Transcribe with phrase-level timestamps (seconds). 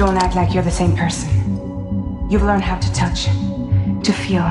[0.00, 1.28] Don't act like you're the same person.
[2.30, 3.24] You've learned how to touch,
[4.02, 4.48] to feel.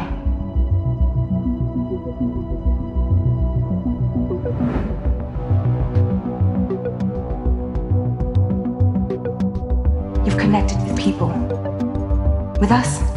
[10.24, 11.30] You've connected with people.
[12.60, 13.09] With us.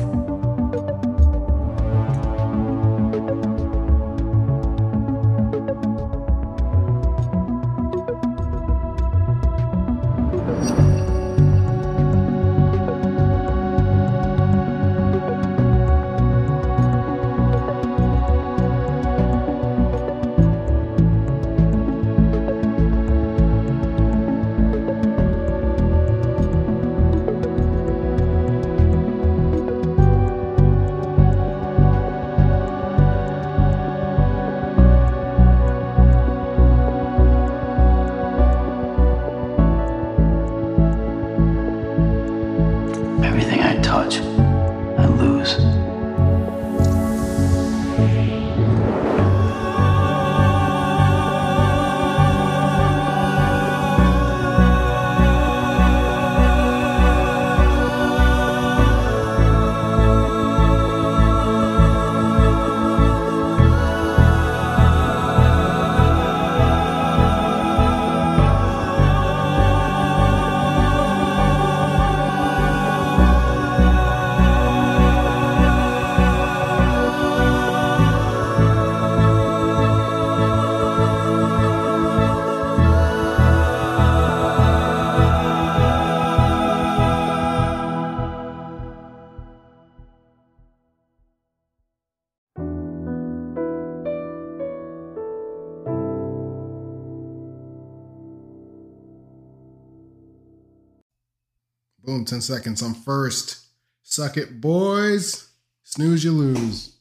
[102.05, 102.83] Boom, 10 seconds.
[102.83, 103.59] I'm first.
[104.03, 105.49] Suck it, boys.
[105.85, 106.97] Snooze, you lose.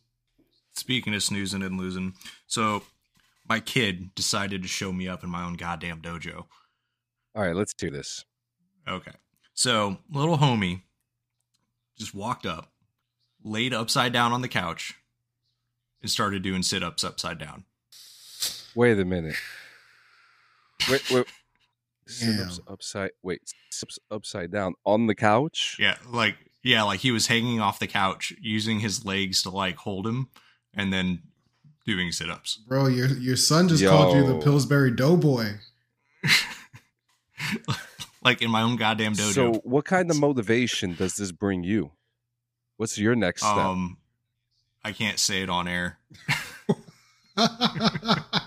[0.74, 2.14] Speaking of snoozing and losing,
[2.48, 2.84] so
[3.48, 6.46] my kid decided to show me up in my own goddamn dojo.
[7.36, 8.26] All right, let's do this.
[8.88, 9.12] Okay.
[9.54, 10.82] So, little homie
[11.98, 12.72] just walked up,
[13.44, 14.96] laid upside down on the couch,
[16.02, 17.66] and started doing sit ups upside down.
[18.76, 19.36] Wait a minute.
[20.90, 21.26] Wait, wait.
[22.12, 23.12] Sit-ups upside.
[23.24, 25.78] Wait, sit-ups upside down on the couch.
[25.80, 29.78] Yeah, like, yeah, like he was hanging off the couch, using his legs to like
[29.78, 30.30] hold him,
[30.74, 31.22] and then
[31.86, 32.60] doing sit ups.
[32.68, 35.54] Bro, your your son just called you the Pillsbury Doughboy.
[38.24, 39.34] like in my own goddamn dojo.
[39.34, 41.92] So, what kind of motivation does this bring you?
[42.78, 43.58] What's your next step?
[43.58, 43.98] um,
[44.84, 46.00] I can't say it on air.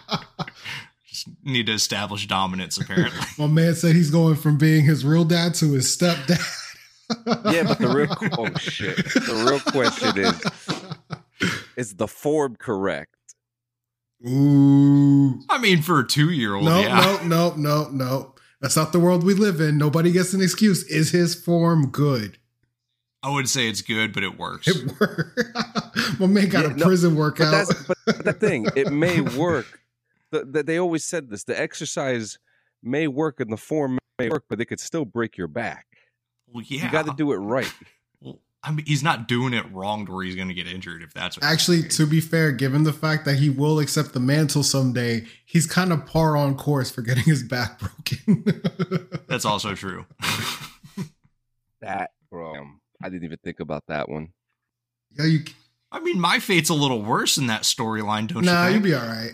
[1.25, 3.21] Just need to establish dominance, apparently.
[3.39, 6.41] My man said he's going from being his real dad to his stepdad.
[7.53, 8.97] yeah, but the real oh shit.
[8.97, 13.15] The real question is: Is the form correct?
[14.27, 15.41] Ooh.
[15.51, 17.19] I mean, for a two year old, No, yeah.
[17.25, 18.35] no, no, no, no.
[18.61, 19.77] That's not the world we live in.
[19.77, 20.83] Nobody gets an excuse.
[20.85, 22.39] Is his form good?
[23.23, 24.69] I wouldn't say it's good, but it works.
[24.69, 25.41] It worked.
[26.21, 27.51] My man got Yeah, a no, prison But workout.
[27.53, 28.67] that's but, but the thing.
[28.77, 29.81] It may work.
[30.35, 31.45] The, the, they always said this.
[31.45, 32.39] The exercise
[32.83, 35.87] may work and the form may work, but it could still break your back.
[36.49, 36.85] Well, yeah.
[36.87, 37.73] You got to do it right.
[38.21, 41.03] Well, I mean, he's not doing it wrong to where he's going to get injured
[41.03, 44.21] if that's what Actually, to be fair, given the fact that he will accept the
[44.21, 48.45] mantle someday, he's kind of par on course for getting his back broken.
[49.29, 50.07] That's also true.
[51.81, 52.55] That, bro.
[53.03, 54.33] I didn't even think about that one.
[55.19, 55.41] yeah, you.
[55.93, 58.51] I mean, my fate's a little worse in that storyline, don't you?
[58.51, 59.33] Nah, you you'll be all right.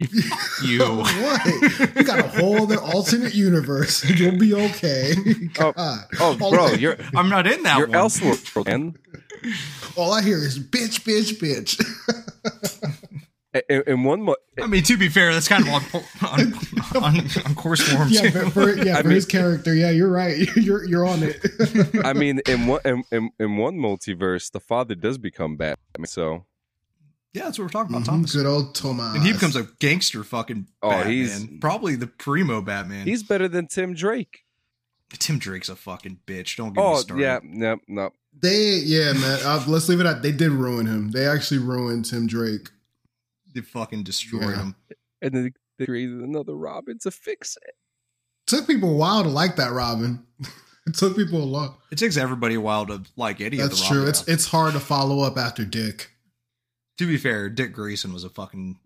[0.00, 0.78] You.
[0.84, 1.94] what?
[1.96, 4.04] You got a whole other alternate universe.
[4.18, 5.14] You'll be okay.
[5.60, 6.04] Oh, God.
[6.20, 7.96] Oh, All bro, I- you're I'm not in that you're one.
[7.96, 8.94] Elseworld, man.
[9.96, 11.78] all I hear is bitch, bitch, bitch.
[13.68, 15.82] In, in one, mo- I mean, to be fair, that's kind of on
[16.30, 18.30] on, on, on course for him yeah, too.
[18.30, 19.74] for, for, yeah, for mean- his character.
[19.74, 20.36] Yeah, you're right.
[20.54, 21.38] You're you're on it.
[22.04, 26.06] I mean, in one in, in, in one multiverse, the father does become Batman.
[26.06, 26.44] So,
[27.34, 28.32] yeah, that's what we're talking about, Mhm, Thomas.
[28.34, 29.14] Good old Tomas.
[29.14, 31.12] And he becomes a gangster fucking Oh, Batman.
[31.12, 33.06] he's- probably the primo Batman.
[33.06, 34.44] he's better than Tim Drake.
[35.12, 36.56] Tim Drake's a fucking bitch.
[36.56, 37.22] Don't get me Oh, started.
[37.22, 38.10] yeah, no, no.
[38.40, 39.40] They yeah, man.
[39.42, 41.10] Uh, let's leave it at they did ruin him.
[41.10, 42.70] They actually ruined Tim Drake.
[43.54, 44.56] They fucking destroyed Yeah.
[44.56, 44.74] him.
[45.22, 47.74] And then they created another Robin to fix it.
[48.46, 50.24] took people a while to like that Robin.
[50.86, 51.78] it took people a lot.
[51.90, 54.06] It takes everybody a while to like any That's of the That's true.
[54.06, 56.10] It's it's hard to follow up after Dick.
[56.98, 58.78] To be fair, Dick Grayson was a fucking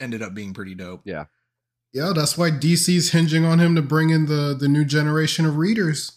[0.00, 1.02] ended up being pretty dope.
[1.04, 1.26] Yeah.
[1.92, 5.56] Yeah, that's why DC's hinging on him to bring in the the new generation of
[5.56, 6.12] readers.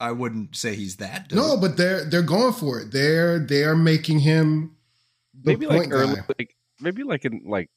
[0.00, 1.28] I wouldn't say he's that.
[1.28, 1.36] Dope.
[1.38, 2.90] No, but they're they're going for it.
[2.90, 4.76] They're they are making him
[5.32, 6.22] the maybe like early, guy.
[6.38, 7.70] like maybe like in like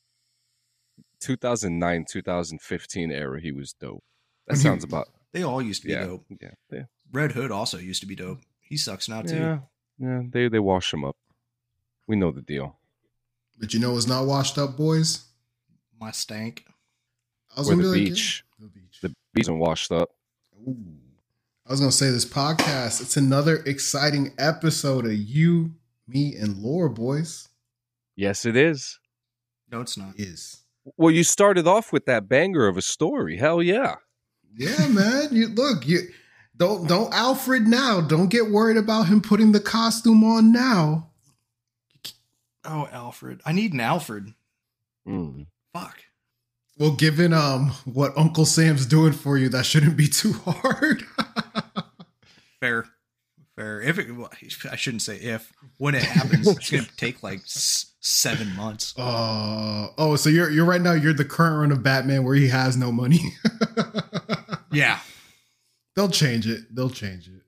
[1.22, 4.04] 2009, 2015 era, he was dope.
[4.48, 6.26] That When he- sounds about they all used to be yeah, dope.
[6.42, 8.40] yeah, yeah, Red Hood also used to be dope.
[8.62, 9.36] He sucks now too.
[9.36, 9.60] yeah,
[10.00, 10.22] yeah.
[10.30, 11.16] They they wash him up.
[12.08, 12.78] We know the deal.
[13.60, 15.26] But you know what's not washed up, boys?
[16.00, 16.66] My stank.
[17.56, 18.44] I was Or gonna the be like, beach.
[18.60, 19.00] yeah, the beach.
[19.02, 20.10] The beach isn't washed up.
[20.68, 20.76] Ooh.
[21.66, 23.02] I was gonna say this podcast.
[23.02, 25.72] It's another exciting episode of you,
[26.08, 27.50] me, and Lore, boys.
[28.16, 29.00] Yes, it is.
[29.72, 30.14] No, it's not.
[30.18, 30.64] Is
[30.96, 33.38] Well, you started off with that banger of a story.
[33.38, 33.96] Hell yeah.
[34.56, 35.28] yeah, man.
[35.32, 36.02] You look, you
[36.56, 38.00] don't don't Alfred now.
[38.02, 41.07] Don't get worried about him putting the costume on now.
[42.68, 43.42] Oh, Alfred.
[43.46, 44.34] I need an Alfred.
[45.08, 45.48] Mm.
[45.74, 46.00] Fuck.
[46.78, 51.04] Well, given um what Uncle Sam's doing for you, that shouldn't be too hard.
[52.60, 52.86] Fair.
[53.56, 53.82] Fair.
[53.82, 54.30] If it, well,
[54.72, 55.52] I shouldn't say if.
[55.78, 58.94] When it happens, it's gonna take like s- seven months.
[58.98, 62.50] Uh oh, so you're you're right now you're the current run of Batman where he
[62.50, 63.20] has no money.
[64.70, 65.00] Yeah.
[65.96, 66.76] They'll change it.
[66.76, 67.42] They'll change it.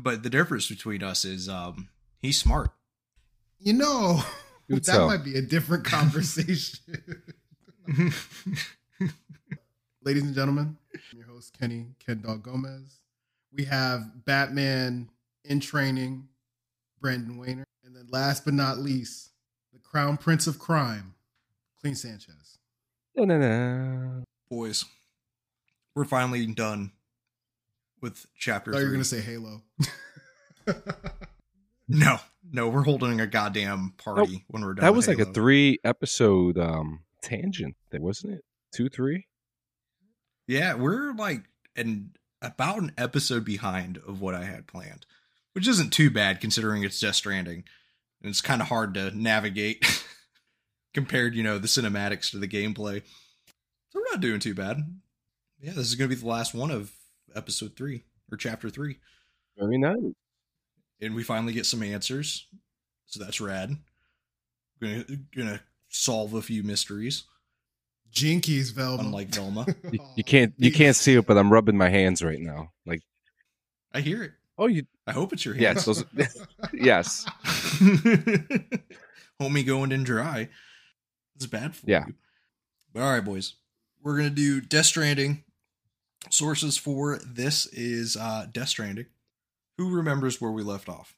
[0.00, 1.88] But the difference between us is um
[2.20, 2.70] he's smart.
[3.60, 4.24] You know, Do
[4.68, 5.06] that tell.
[5.08, 6.78] might be a different conversation.
[10.02, 10.76] Ladies and gentlemen,
[11.12, 13.00] I'm your host Kenny Ken Dog Gomez.
[13.52, 15.08] We have Batman
[15.44, 16.28] in training,
[17.00, 19.30] Brandon Wayner, and then last but not least,
[19.72, 21.14] the Crown Prince of Crime,
[21.80, 22.58] Clean Sanchez.
[23.16, 24.22] Da-na-na.
[24.50, 24.84] Boys,
[25.94, 26.92] we're finally done
[28.00, 29.62] with I chapter thought you were gonna say Halo.
[31.88, 32.18] no,
[32.52, 34.84] no, we're holding a goddamn party when we're done.
[34.84, 38.44] That was like a three episode um tangent thing, wasn't it?
[38.72, 39.26] Two, three?
[40.46, 41.42] Yeah, we're like
[41.74, 42.12] an
[42.42, 45.06] about an episode behind of what I had planned,
[45.52, 47.64] which isn't too bad considering it's Death Stranding,
[48.22, 50.04] and it's kind of hard to navigate
[50.94, 53.02] compared, you know, the cinematics to the gameplay.
[53.90, 54.78] So we're not doing too bad.
[55.60, 56.92] Yeah, this is gonna be the last one of
[57.34, 58.98] episode three or chapter three,
[59.58, 59.96] Very nice.
[61.00, 62.46] And we finally get some answers,
[63.06, 63.76] so that's rad.
[64.80, 65.04] Gonna
[65.34, 67.24] gonna solve a few mysteries,
[68.12, 69.02] Jinkies, Velma.
[69.04, 69.66] unlike Velma.
[69.92, 72.72] You, you can't you can't see it, but I'm rubbing my hands right now.
[72.84, 73.02] Like,
[73.94, 74.32] I hear it.
[74.58, 76.04] oh, you I hope it's your yes, hands.
[76.14, 77.24] those, yes.
[79.40, 80.48] Homie going in dry.
[81.36, 82.04] It's bad for Yeah.
[82.06, 82.14] you.
[82.92, 83.54] But all right, boys.
[84.02, 85.44] We're gonna do Death Stranding.
[86.30, 89.06] Sources for this is uh Death Stranding.
[89.78, 91.14] Who remembers where we left off?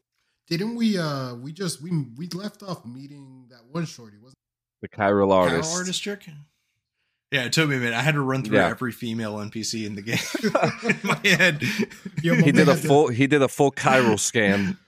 [0.49, 0.99] Didn't we?
[0.99, 4.39] Uh, we just we we left off meeting that one shorty, wasn't?
[4.83, 5.75] The chiral Power artist.
[5.77, 6.25] artist trick?
[7.31, 7.95] Yeah, it took me a minute.
[7.95, 8.69] I had to run through Yeah.
[8.69, 10.19] every female NPC in the game
[10.89, 11.63] in my head.
[12.23, 14.79] Yo, my He did a had to- full he did a full chiral scan.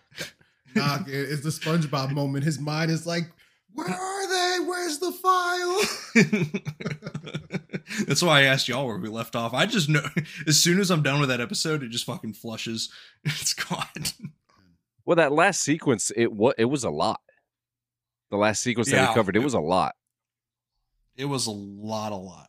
[0.75, 2.45] Nah, it's the SpongeBob moment.
[2.45, 3.25] His mind is like,
[3.75, 4.65] "Where are they?
[4.65, 5.83] Where's the file?"
[8.07, 9.53] That's why I asked y'all where we left off.
[9.55, 10.03] I just know
[10.47, 12.91] as soon as I'm done with that episode, it just fucking flushes.
[13.25, 13.87] It's gone.
[15.05, 17.21] Well, that last sequence, it was it was a lot.
[18.31, 19.95] The last sequence that we covered, it was a lot.
[21.17, 22.49] It was a lot, a lot.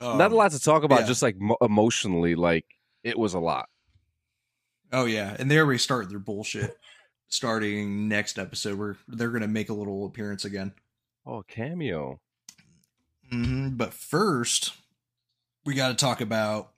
[0.00, 1.06] Not Um, a lot to talk about, yeah.
[1.06, 2.64] just like mo- emotionally, like
[3.04, 3.68] it was a lot.
[4.92, 6.76] Oh yeah, and they already started their bullshit.
[7.28, 10.72] Starting next episode, where they're gonna make a little appearance again.
[11.24, 12.20] Oh, cameo.
[13.30, 14.72] Hmm But first,
[15.64, 16.72] we got to talk about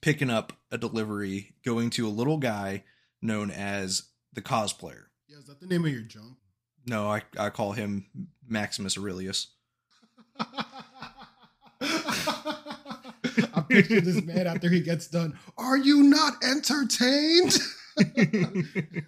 [0.00, 2.84] picking up a delivery, going to a little guy
[3.20, 5.06] known as the cosplayer.
[5.28, 6.38] yeah, is that the name of your jump?
[6.86, 8.06] No, I, I call him
[8.46, 9.48] Maximus Aurelius.
[10.40, 10.64] I
[13.68, 15.36] picture this man after he gets done.
[15.56, 17.58] Are you not entertained?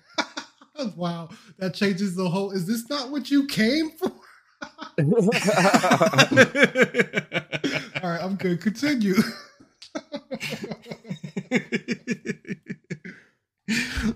[0.97, 1.29] wow,
[1.59, 2.51] that changes the whole.
[2.51, 4.13] Is this not what you came for?
[8.03, 8.61] All right, I'm good.
[8.61, 9.15] Continue.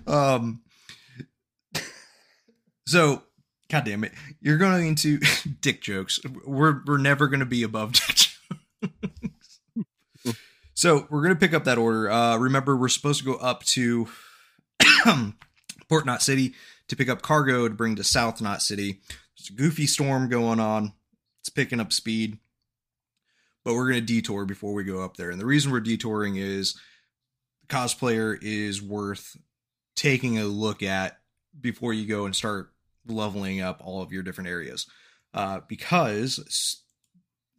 [0.07, 0.61] um
[2.85, 3.23] so
[3.69, 4.11] god damn it.
[4.41, 5.19] You're going into
[5.61, 6.19] dick jokes.
[6.45, 9.59] We're we're never going to be above dick jokes.
[10.73, 12.09] So we're going to pick up that order.
[12.09, 14.07] Uh remember we're supposed to go up to
[15.89, 16.53] port knot city
[16.87, 18.99] to pick up cargo to bring to south knot city
[19.49, 20.93] a goofy storm going on
[21.41, 22.37] it's picking up speed
[23.63, 26.35] but we're going to detour before we go up there and the reason we're detouring
[26.37, 26.79] is
[27.67, 29.37] the cosplayer is worth
[29.95, 31.19] taking a look at
[31.59, 32.71] before you go and start
[33.07, 34.87] leveling up all of your different areas.
[35.33, 36.81] Uh, because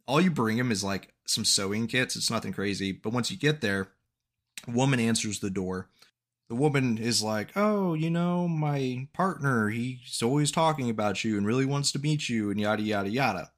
[0.07, 2.15] all you bring him is like some sewing kits.
[2.15, 2.91] It's nothing crazy.
[2.91, 3.89] But once you get there,
[4.67, 5.89] woman answers the door
[6.49, 11.45] the woman is like, "Oh, you know, my partner, he's always talking about you and
[11.45, 13.51] really wants to meet you and yada yada yada."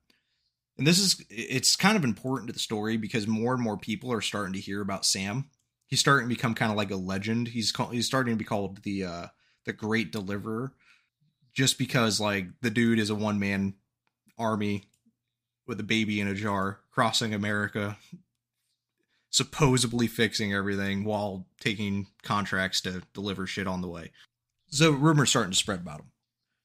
[0.77, 4.11] And this is it's kind of important to the story because more and more people
[4.11, 5.49] are starting to hear about Sam.
[5.87, 7.49] He's starting to become kind of like a legend.
[7.49, 9.27] He's called, he's starting to be called the uh
[9.65, 10.73] the great deliverer
[11.53, 13.75] just because like the dude is a one man
[14.37, 14.85] army
[15.67, 17.97] with a baby in a jar crossing America
[19.29, 24.11] supposedly fixing everything while taking contracts to deliver shit on the way.
[24.69, 26.11] So rumors starting to spread about him.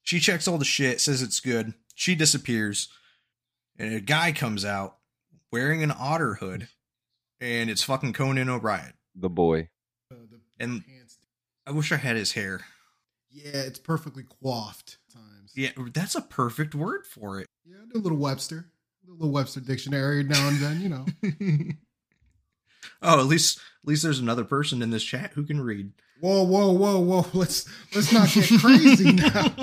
[0.02, 1.74] She checks all the shit, says it's good.
[1.94, 2.88] She disappears,
[3.78, 4.96] and a guy comes out
[5.50, 6.68] wearing an otter hood,
[7.40, 8.92] and it's fucking Conan O'Brien.
[9.14, 9.68] The boy.
[10.10, 11.18] Uh, the And- pants-
[11.66, 12.60] I wish I had his hair.
[13.30, 15.52] yeah, it's perfectly coiffed times.
[15.56, 17.46] Yeah, that's a perfect word for it.
[17.64, 18.70] Yeah, I do a little Webster.
[19.08, 21.06] A little Webster dictionary now and then, you know.
[23.02, 25.92] oh, at least at least there's another person in this chat who can read.
[26.20, 27.26] Whoa, whoa, whoa, whoa.
[27.34, 29.54] Let's let's not get crazy now.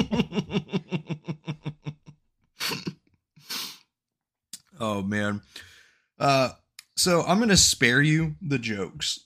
[4.80, 5.42] oh man.
[6.20, 6.50] Uh
[6.96, 9.20] so I'm gonna spare you the jokes,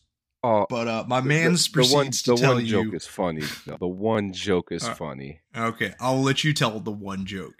[0.43, 2.83] Oh, but uh my man's the, the one, proceeds the tell one you.
[2.85, 3.43] joke is funny.
[3.65, 3.77] though.
[3.77, 5.41] The one joke is Uh, funny.
[5.55, 7.55] Okay, I'll let you tell the one joke.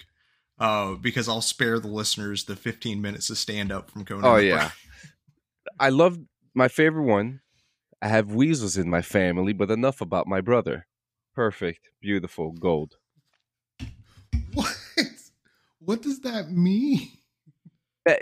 [0.57, 4.23] Uh, because I'll spare the listeners the 15 minutes to stand up from Conan.
[4.25, 4.71] Oh yeah.
[5.79, 6.17] I love
[6.53, 7.41] my favorite one.
[8.01, 10.87] I have weasels in my family, but enough about my brother.
[11.33, 12.97] Perfect, beautiful, gold.
[14.53, 14.77] What?
[15.79, 17.09] What does that mean?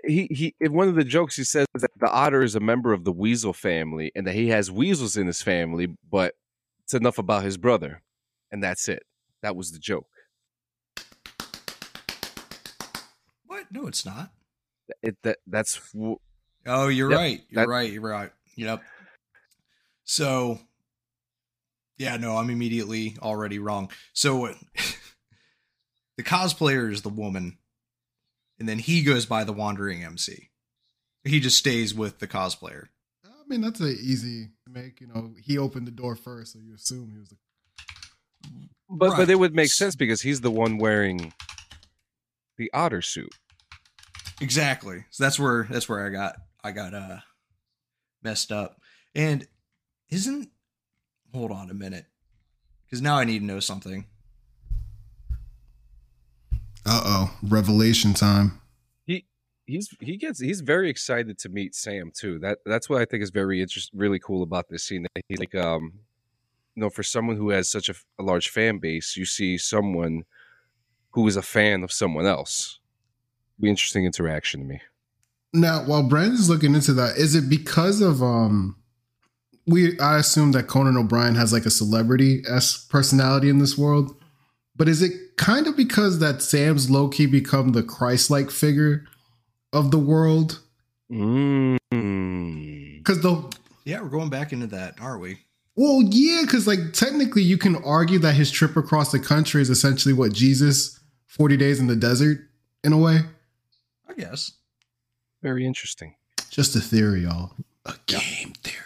[0.06, 0.56] He he.
[0.60, 3.12] In one of the jokes, he says that the otter is a member of the
[3.12, 6.36] weasel family, and that he has weasels in his family, but
[6.84, 8.02] it's enough about his brother,
[8.52, 9.04] and that's it.
[9.42, 10.08] That was the joke.
[13.46, 13.66] What?
[13.72, 14.32] No, it's not.
[15.02, 15.94] It that that's
[16.66, 17.42] Oh, you're Yep, right.
[17.50, 17.92] You're that- right.
[17.92, 18.32] You're right.
[18.56, 18.82] Yep.
[20.06, 20.60] So,
[21.98, 23.90] yeah, no, I'm immediately already wrong.
[24.14, 24.48] So,
[26.18, 27.58] the cosplayer is the woman,
[28.60, 30.50] and then he goes by the wandering MC.
[31.24, 32.88] He just stays with the cosplayer.
[33.26, 35.00] I mean, that's a easy to make.
[35.02, 37.32] You know, he opened the door first, so you assume he was.
[37.32, 37.36] A,
[38.90, 39.18] but Right.
[39.18, 41.34] but it would make sense because he's the one wearing
[42.58, 43.34] the otter suit.
[44.42, 45.06] Exactly.
[45.12, 47.18] So that's where that's where I got I got uh
[48.24, 48.80] messed up.
[49.16, 49.48] And
[50.10, 50.50] isn't
[51.34, 52.06] hold on a minute.
[52.90, 54.06] Cuz now I need to know something.
[56.86, 58.60] uh oh, revelation time.
[59.06, 59.26] He
[59.66, 62.40] he's he gets he's very excited to meet Sam too.
[62.40, 65.04] That that's what I think is very interesting, really cool about this scene.
[65.04, 65.94] That he's like, um,
[66.76, 70.24] you know, for someone who has such a, a large fan base, you see someone
[71.12, 72.80] who is a fan of someone else.
[73.60, 74.82] Be interesting interaction to me.
[75.54, 78.76] Now, while Brandon's looking into that, is it because of um?
[79.66, 84.16] We I assume that Conan O'Brien has like a celebrity s personality in this world,
[84.76, 89.06] but is it kind of because that Sam's low key become the Christ like figure
[89.72, 90.60] of the world?
[91.12, 91.78] Mm.
[92.98, 93.54] Because the
[93.86, 95.40] Yeah, we're going back into that, aren't we?
[95.76, 99.70] Well, yeah, because like technically you can argue that his trip across the country is
[99.70, 102.40] essentially what Jesus 40 days in the desert
[102.84, 103.20] in a way.
[104.08, 104.52] I guess.
[105.44, 106.16] Very interesting.
[106.50, 107.52] Just a theory, y'all.
[107.86, 108.80] A game theory.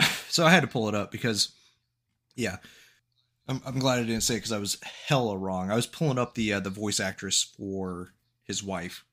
[0.28, 1.52] So I had to pull it up because
[2.34, 2.56] yeah.
[3.46, 5.70] I'm I'm glad I didn't say it cuz I was hella wrong.
[5.70, 9.04] I was pulling up the uh, the voice actress for his wife.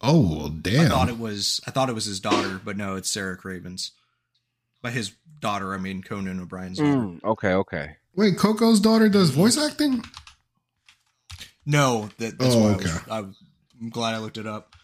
[0.00, 3.10] Oh, well, I thought it was I thought it was his daughter, but no, it's
[3.10, 3.90] Sarah Cravens.
[4.82, 6.90] By his daughter, I mean Conan O'Brien's daughter.
[6.90, 7.96] Mm, okay, okay.
[8.14, 10.04] Wait, Coco's daughter does voice acting?
[11.64, 12.90] No, that, that's Oh, why okay.
[13.10, 13.36] I was,
[13.80, 14.74] I'm glad I looked it up.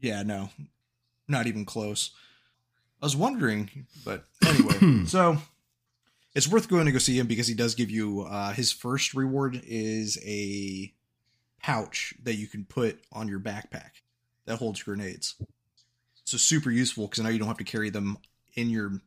[0.00, 0.50] Yeah, no,
[1.26, 2.10] not even close.
[3.02, 5.38] I was wondering, but anyway, so
[6.34, 9.14] it's worth going to go see him because he does give you uh, his first
[9.14, 10.92] reward is a
[11.62, 13.90] pouch that you can put on your backpack
[14.46, 15.34] that holds grenades.
[16.24, 18.18] So super useful because now you don't have to carry them
[18.54, 19.00] in your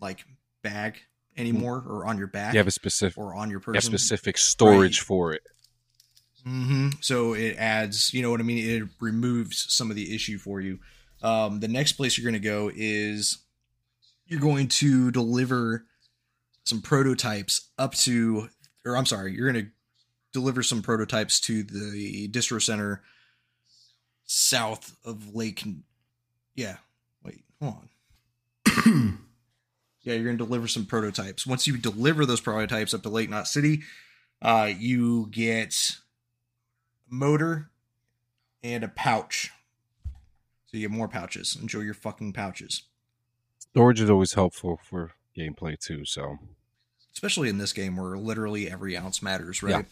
[0.00, 0.24] like
[0.62, 0.98] bag
[1.36, 3.74] anymore or on your back You have a specific, or on your you person.
[3.92, 5.06] have specific storage Right.
[5.06, 5.42] for it.
[6.46, 8.82] Hmm So it adds, you know what I mean?
[8.82, 10.78] It removes some of the issue for you.
[11.22, 13.38] Um, the next place you're going to go is
[14.26, 15.86] you're going to deliver
[16.64, 18.48] some prototypes up to,
[18.84, 19.70] or I'm sorry, you're going to
[20.32, 23.02] deliver some prototypes to the distro center
[24.24, 25.64] south of Lake.
[26.54, 26.76] Yeah.
[27.24, 27.76] Wait, hold
[28.66, 29.18] on.
[30.02, 31.48] Yeah, you're going to deliver some prototypes.
[31.48, 33.82] Once you deliver those prototypes up to Lake Knot City,
[34.40, 35.96] uh, you get
[37.08, 37.70] motor
[38.62, 39.52] and a pouch.
[40.66, 41.56] So you get more pouches.
[41.60, 42.82] Enjoy your fucking pouches.
[43.58, 46.04] Storage is always helpful for gameplay too.
[46.04, 46.38] So
[47.12, 49.86] especially in this game where literally every ounce matters, right?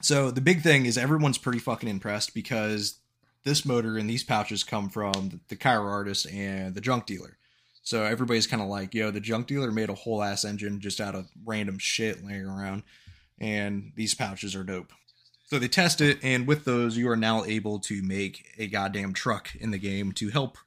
[0.00, 3.00] So the big thing is everyone's pretty fucking impressed because
[3.44, 7.38] this motor and these pouches come from the chiral artist and the junk dealer.
[7.82, 11.00] So everybody's kind of like, yo, the junk dealer made a whole ass engine just
[11.00, 12.82] out of random shit laying around,
[13.40, 14.92] and these pouches are dope.
[15.46, 19.12] So they test it, and with those, you are now able to make a goddamn
[19.12, 20.58] truck in the game to help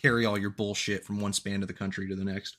[0.00, 2.56] carry all your bullshit from one span of the country to the next.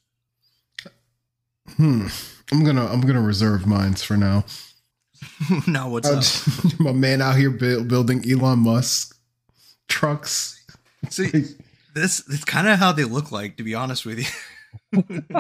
[1.78, 2.08] Hmm.
[2.52, 4.44] I'm gonna I'm gonna reserve mines for now.
[5.68, 6.80] now what's I'll up?
[6.80, 9.18] my man out here build, building Elon Musk
[9.88, 10.64] trucks.
[11.10, 11.46] See,
[11.94, 14.20] this it's kind of how they look like, to be honest with
[14.94, 15.04] you.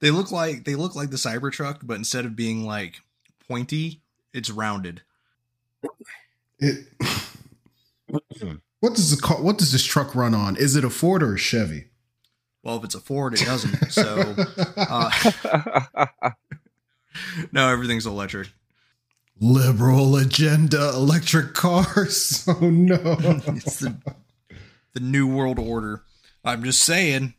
[0.00, 3.00] they look like they look like the Cybertruck, but instead of being like
[3.48, 4.00] pointy,
[4.32, 5.02] it's rounded.
[6.58, 6.86] It,
[8.80, 10.56] what does the car, what does this truck run on?
[10.56, 11.86] Is it a Ford or a Chevy?
[12.62, 13.90] Well, if it's a Ford, it doesn't.
[13.92, 14.34] So
[14.76, 15.10] uh,
[17.52, 18.48] no, everything's electric.
[19.40, 22.46] liberal agenda, electric cars.
[22.60, 22.96] Oh no!
[23.46, 23.96] It's the
[24.94, 26.02] the new world order.
[26.44, 27.34] I'm just saying,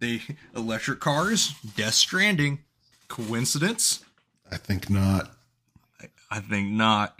[0.00, 0.20] the
[0.54, 2.60] electric cars, Death Stranding,
[3.08, 4.04] coincidence?
[4.50, 5.30] I think not.
[6.00, 7.18] I, I think not.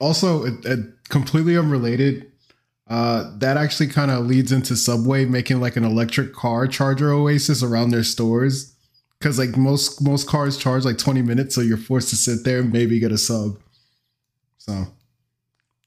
[0.00, 2.30] Also, it, it, completely unrelated.
[2.86, 7.62] Uh, that actually kind of leads into Subway making like an electric car charger oasis
[7.62, 8.74] around their stores.
[9.18, 12.60] Because like most most cars charge like twenty minutes, so you're forced to sit there
[12.60, 13.58] and maybe get a sub.
[14.58, 14.72] So,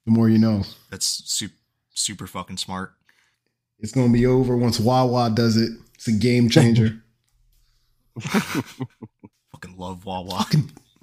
[0.06, 0.64] the more you know.
[0.90, 1.54] That's super
[1.94, 2.94] super fucking smart.
[3.80, 5.72] It's gonna be over once Wawa does it.
[6.08, 7.04] It's a game changer.
[8.20, 10.46] Fucking love Wawa.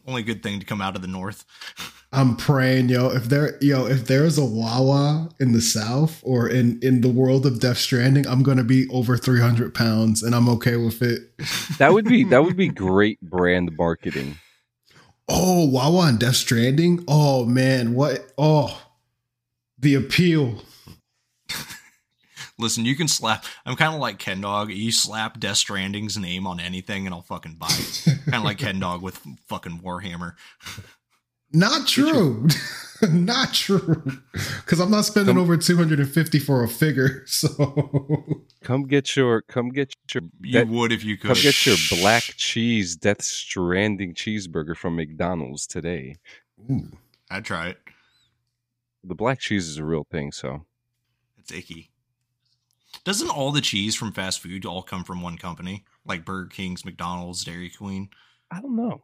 [0.06, 1.44] Only good thing to come out of the north.
[2.12, 3.08] I'm praying, yo.
[3.10, 7.44] If there, yo, if there's a Wawa in the South or in in the world
[7.44, 11.36] of Death Stranding, I'm gonna be over 300 pounds, and I'm okay with it.
[11.78, 14.38] that would be that would be great brand marketing.
[15.28, 17.04] Oh, Wawa and Death Stranding.
[17.08, 18.32] Oh man, what?
[18.38, 18.80] Oh,
[19.78, 20.62] the appeal.
[22.58, 23.44] Listen, you can slap.
[23.66, 24.70] I'm kind of like Ken Dog.
[24.70, 28.04] You slap Death Stranding's name on anything, and I'll fucking buy it.
[28.24, 30.34] kind of like Ken Dog with fucking Warhammer.
[31.52, 32.46] Not true.
[33.10, 34.02] not true.
[34.32, 37.24] Because I'm not spending Come- over 250 for a figure.
[37.34, 41.28] So Come get your come get your You that- would if you could.
[41.34, 46.16] come get your black cheese Death Stranding cheeseburger from McDonald's today.
[46.70, 46.90] Ooh.
[47.30, 47.78] I'd try it.
[49.02, 50.64] The black cheese is a real thing, so
[51.38, 51.90] It's icky.
[53.04, 56.84] Doesn't all the cheese from fast food all come from one company, like Burger King's,
[56.84, 58.08] McDonald's, Dairy Queen?
[58.50, 59.02] I don't know.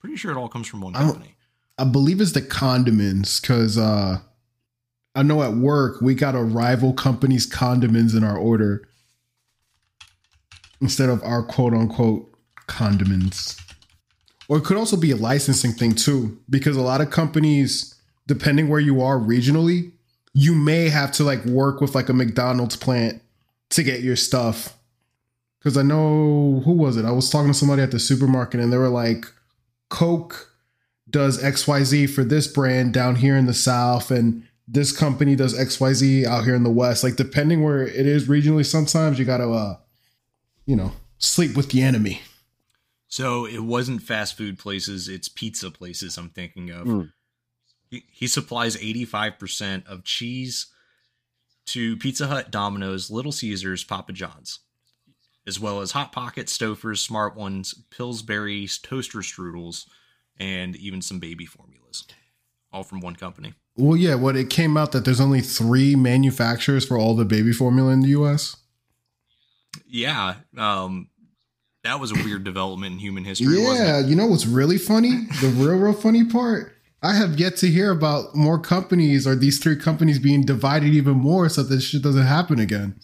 [0.00, 1.34] Pretty sure it all comes from one I company.
[1.78, 4.18] I believe it's the condiments because uh,
[5.14, 8.88] I know at work we got a rival company's condiments in our order
[10.80, 12.32] instead of our quote unquote
[12.66, 13.56] condiments.
[14.48, 17.94] Or it could also be a licensing thing too, because a lot of companies,
[18.26, 19.92] depending where you are regionally,
[20.34, 23.22] you may have to like work with like a McDonald's plant
[23.70, 24.76] to get your stuff.
[25.58, 27.04] Because I know who was it?
[27.04, 29.26] I was talking to somebody at the supermarket and they were like,
[29.88, 30.52] Coke
[31.10, 36.24] does XYZ for this brand down here in the South, and this company does XYZ
[36.26, 37.02] out here in the West.
[37.02, 39.76] Like, depending where it is regionally, sometimes you got to, uh,
[40.66, 42.20] you know, sleep with the enemy.
[43.08, 46.86] So it wasn't fast food places, it's pizza places I'm thinking of.
[46.86, 47.12] Mm.
[47.90, 50.66] He, he supplies 85% of cheese
[51.66, 54.60] to Pizza Hut, Domino's, Little Caesars, Papa John's,
[55.46, 59.86] as well as Hot Pocket, Stouffer's, Smart Ones, Pillsbury's, Toaster Strudels,
[60.38, 62.06] and even some baby formulas.
[62.72, 63.54] All from one company.
[63.76, 67.52] Well, yeah, what it came out that there's only three manufacturers for all the baby
[67.52, 68.56] formula in the US.
[69.86, 71.08] Yeah, um,
[71.84, 75.26] that was a weird development in human history, Yeah, you know what's really funny?
[75.40, 76.74] The real, real funny part?
[77.02, 81.16] I have yet to hear about more companies or these three companies being divided even
[81.16, 82.98] more so this shit doesn't happen again.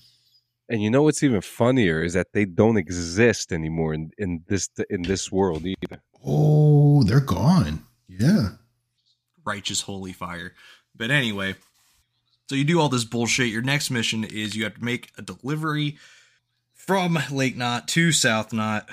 [0.68, 4.68] And you know what's even funnier is that they don't exist anymore in, in this
[4.90, 6.02] in this world either.
[6.24, 7.84] Oh, they're gone.
[8.08, 8.48] Yeah.
[9.44, 10.54] righteous holy fire.
[10.96, 11.54] But anyway,
[12.48, 13.48] so you do all this bullshit.
[13.48, 15.98] Your next mission is you have to make a delivery
[16.72, 18.88] from Lake Knot to South Knot.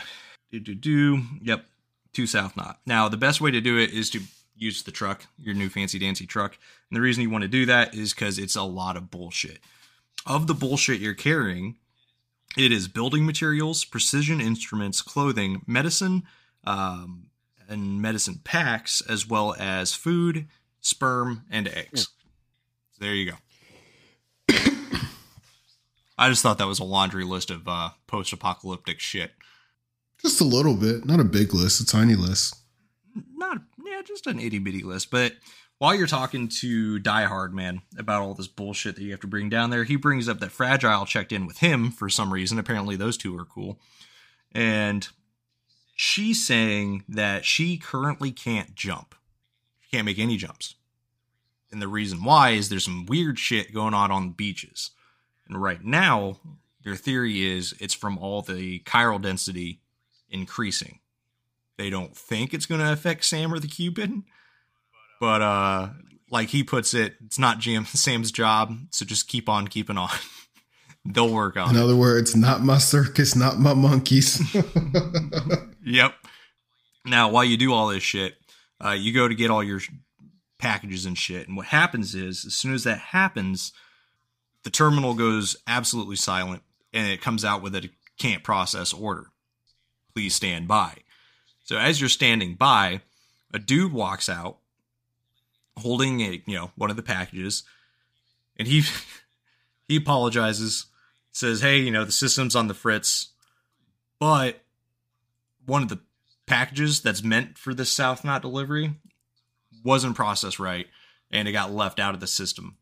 [0.51, 1.23] Do do do.
[1.41, 1.65] Yep,
[2.13, 2.79] to South Knot.
[2.85, 4.21] Now the best way to do it is to
[4.61, 6.57] use the truck, your new fancy dancy truck.
[6.89, 9.59] And the reason you want to do that is because it's a lot of bullshit.
[10.25, 11.77] Of the bullshit you're carrying,
[12.57, 16.23] it is building materials, precision instruments, clothing, medicine,
[16.63, 17.27] um,
[17.67, 20.47] and medicine packs, as well as food,
[20.79, 22.09] sperm, and eggs.
[22.91, 23.37] So there you go.
[26.17, 29.31] I just thought that was a laundry list of uh, post-apocalyptic shit.
[30.21, 32.55] Just a little bit, not a big list, a tiny list.
[33.35, 33.57] Not
[33.91, 35.11] yeah, just an itty bitty list.
[35.11, 35.33] But
[35.77, 39.27] while you're talking to Die Hard Man about all this bullshit that you have to
[39.27, 42.57] bring down there, he brings up that Fragile checked in with him for some reason.
[42.57, 43.79] Apparently, those two are cool,
[44.53, 45.09] and
[45.95, 49.13] she's saying that she currently can't jump.
[49.81, 50.75] She can't make any jumps.
[51.71, 54.91] And the reason why is there's some weird shit going on on the beaches.
[55.47, 56.37] And right now,
[56.83, 59.81] their theory is it's from all the chiral density
[60.29, 61.00] increasing.
[61.81, 64.11] They don't think it's going to affect Sam or the Cupid,
[65.19, 65.89] but uh,
[66.29, 70.11] like he puts it, it's not Jim Sam's job, so just keep on keeping on.
[71.05, 71.83] They'll work on In it.
[71.83, 74.39] other words, not my circus, not my monkeys.
[75.83, 76.13] Yep.
[77.07, 78.35] Now, while you do all this shit,
[78.85, 79.79] uh, you go to get all your
[80.59, 81.47] packages and shit.
[81.47, 83.73] And what happens is, as soon as that happens,
[84.63, 86.61] the terminal goes absolutely silent
[86.93, 87.89] and it comes out with a
[88.19, 89.31] can't process order.
[90.13, 90.97] Please stand by.
[91.71, 92.99] So as you're standing by,
[93.53, 94.57] a dude walks out
[95.77, 97.63] holding a, you know, one of the packages
[98.57, 98.83] and he
[99.87, 100.87] he apologizes,
[101.31, 103.29] says, "Hey, you know, the system's on the fritz,
[104.19, 104.65] but
[105.65, 106.01] one of the
[106.45, 108.95] packages that's meant for this South Knot delivery
[109.81, 110.87] wasn't processed right
[111.31, 112.75] and it got left out of the system.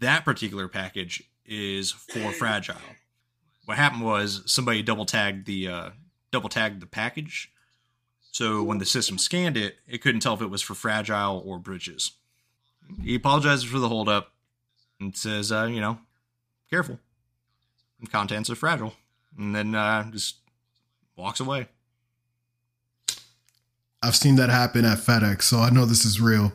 [0.00, 2.76] That particular package is for fragile.
[3.64, 5.90] What happened was somebody double tagged the uh,
[6.30, 7.50] double tagged the package,
[8.30, 11.58] so when the system scanned it, it couldn't tell if it was for fragile or
[11.58, 12.12] bridges.
[13.02, 14.32] He apologizes for the holdup
[15.00, 15.98] and says, uh, you know,
[16.68, 16.98] careful.
[18.10, 18.94] Contents are fragile,
[19.36, 20.36] and then uh, just
[21.16, 21.68] walks away.
[24.02, 26.52] I've seen that happen at FedEx, so I know this is real.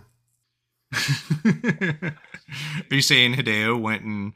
[1.46, 2.16] Are
[2.90, 4.34] you saying Hideo went and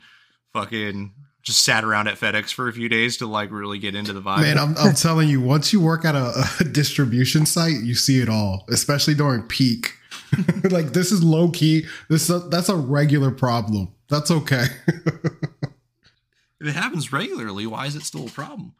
[0.53, 1.13] fucking
[1.49, 4.21] just sat around at FedEx for a few days to like really get into the
[4.21, 4.41] vibe?
[4.41, 8.19] Man, I'm, I'm telling you, once you work at a, a distribution site, you see
[8.19, 9.93] it all, especially during peak.
[10.71, 11.85] like this is low key.
[12.09, 13.93] This that's a regular problem.
[14.09, 14.65] That's okay.
[14.87, 18.73] if it happens regularly, why is it still a problem?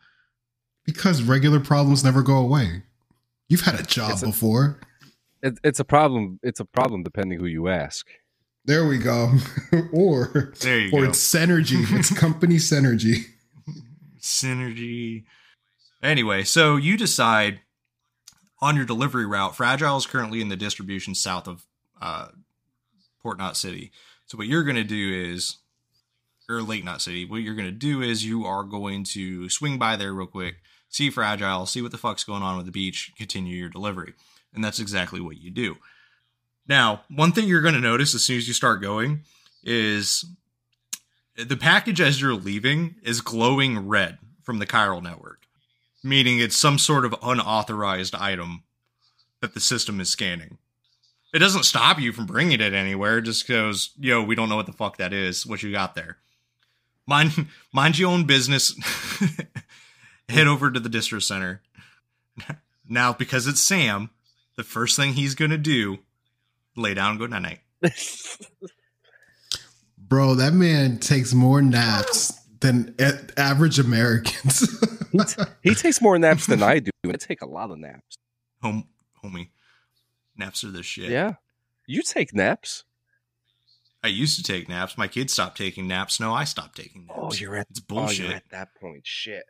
[0.94, 2.82] because regular problems never go away.
[3.48, 4.80] You've had a job It's a- before.
[5.42, 6.40] It, it's a problem.
[6.44, 8.08] It's a problem depending who you ask.
[8.70, 9.34] There we go.
[9.92, 11.10] or There you or go.
[11.10, 11.92] it's synergy.
[11.98, 13.26] it's company synergy.
[14.22, 15.24] synergy.
[16.04, 17.62] Anyway, so you decide
[18.62, 19.56] on your delivery route.
[19.56, 21.66] Fragile is currently in the distribution south of
[22.00, 22.28] uh,
[23.24, 23.92] Port Knot City.
[24.28, 25.58] So what you're going to do is,
[26.48, 27.26] or Lake Knot City.
[27.26, 30.58] What you're going to do is you are going to swing by there real quick,
[30.90, 34.14] see Fragile, see what the fuck's going on with the beach, continue your delivery,
[34.54, 35.78] and that's exactly what you do.
[36.70, 39.24] Now, one thing you're going to notice as soon as you start going
[39.64, 40.24] is
[41.36, 45.48] the package as you're leaving is glowing red from the chiral network,
[46.04, 48.62] meaning it's some sort of unauthorized item
[49.42, 50.60] that the system is scanning.
[51.34, 53.18] It doesn't stop you from bringing it anywhere.
[53.18, 55.48] It just goes, yo, we don't know what the fuck that is.
[55.48, 56.18] What you got there?
[57.08, 58.76] Mind, mind your own business.
[60.30, 61.62] Head over to the distro center.
[62.92, 64.10] Now, because it's Sam,
[64.56, 66.00] the first thing he's gonna do,
[66.76, 67.92] lay down, and go night night.
[69.98, 74.68] Bro, that man takes more naps than a- average Americans.
[75.12, 76.92] He, t- he takes more naps than I do.
[77.04, 78.16] I take a lot of naps.
[78.62, 78.88] Home,
[79.24, 79.50] homie,
[80.38, 81.10] naps are the shit.
[81.10, 81.34] Yeah,
[81.88, 82.84] you take naps.
[84.04, 85.00] I used to take naps.
[85.00, 86.20] My kids stopped taking naps.
[86.20, 87.38] No, I stopped taking oh, naps.
[87.38, 88.28] Oh, you're at it's Oh, bullshit.
[88.28, 89.02] you're at that point.
[89.08, 89.46] Shit.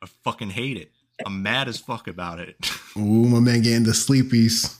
[0.00, 0.92] I fucking hate it.
[1.26, 2.56] I'm mad as fuck about it.
[2.96, 4.78] Ooh, my man getting the sleepies.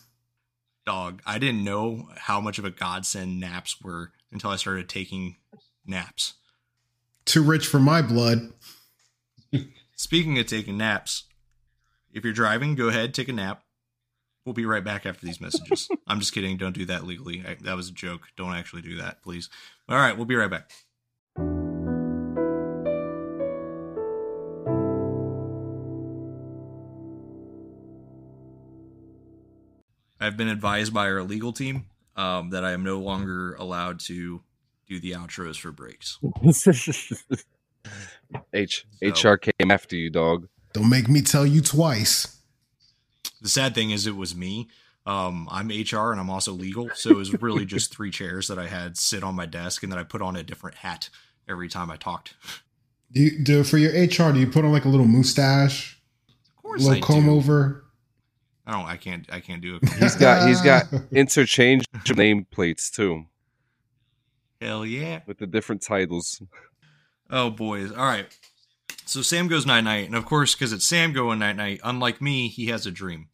[0.86, 5.36] Dog, I didn't know how much of a godsend naps were until I started taking
[5.86, 6.34] naps.
[7.24, 8.52] Too rich for my blood.
[9.96, 11.24] Speaking of taking naps,
[12.12, 13.62] if you're driving, go ahead, take a nap.
[14.44, 15.88] We'll be right back after these messages.
[16.06, 16.56] I'm just kidding.
[16.56, 17.44] Don't do that legally.
[17.46, 18.22] I, that was a joke.
[18.36, 19.50] Don't actually do that, please.
[19.88, 20.70] All right, we'll be right back.
[30.20, 34.42] I've been advised by our legal team um, that I am no longer allowed to
[34.86, 36.18] do the outros for breaks.
[38.52, 40.48] H So- HR came after you, dog.
[40.72, 42.36] Don't make me tell you twice.
[43.40, 44.68] The sad thing is, it was me.
[45.06, 48.58] Um, I'm HR and I'm also legal, so it was really just three chairs that
[48.58, 51.08] I had sit on my desk, and then I put on a different hat
[51.48, 52.34] every time I talked.
[53.10, 54.32] Do you do for your HR?
[54.32, 57.32] Do you put on like a little mustache, Of course, little I comb do.
[57.32, 57.84] over?
[58.70, 58.86] I don't.
[58.86, 59.26] I can't.
[59.32, 59.88] I can't do it.
[59.98, 63.24] He's got he's got interchangeable nameplates too
[64.60, 65.20] Hell yeah.
[65.26, 66.40] with the different titles.
[67.28, 67.90] Oh boys.
[67.90, 68.26] All right.
[69.06, 72.22] So Sam goes night night, and of course, because it's Sam going night night, unlike
[72.22, 73.28] me, he has a dream.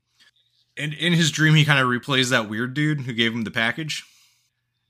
[0.74, 3.50] And in his dream, he kind of replays that weird dude who gave him the
[3.50, 4.04] package.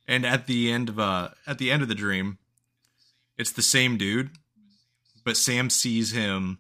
[0.07, 2.39] And at the end of uh at the end of the dream,
[3.37, 4.31] it's the same dude,
[5.25, 6.59] but Sam sees him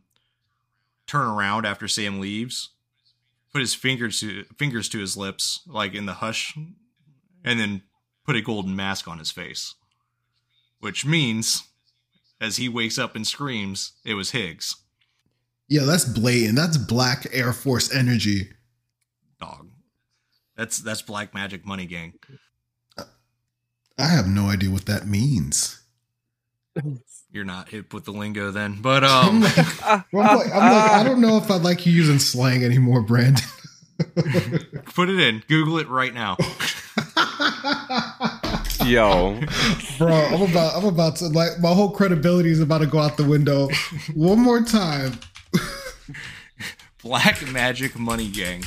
[1.06, 2.70] turn around after Sam leaves,
[3.56, 6.54] put his fingers to fingers to his lips, like in the hush,
[7.42, 7.80] and then
[8.26, 9.74] put a golden mask on his face.
[10.80, 11.62] Which means,
[12.38, 14.76] as he wakes up and screams, it was Higgs.
[15.68, 16.56] Yeah, that's blatant.
[16.56, 18.50] That's black Air Force energy.
[19.40, 19.70] Dog.
[20.54, 22.12] That's that's black magic money gang.
[23.98, 25.80] I have no idea what that means.
[27.32, 28.80] You're not hip with the lingo then.
[28.80, 31.92] But I'm um like, I'm like, I'm like, I don't know if I'd like you
[31.92, 33.44] using slang anymore, Brandon.
[34.94, 35.42] put it in.
[35.48, 36.36] Google it right now.
[38.84, 39.40] Yo,
[39.98, 43.16] Bro, I'm about I'm about to like my whole credibility is about to go out
[43.16, 43.68] the window.
[44.14, 45.18] One more time.
[47.02, 48.64] Black magic money gang.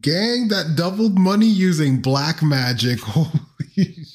[0.00, 3.00] Gang that doubled money using black magic.
[3.00, 3.40] Holy
[3.76, 4.11] shit.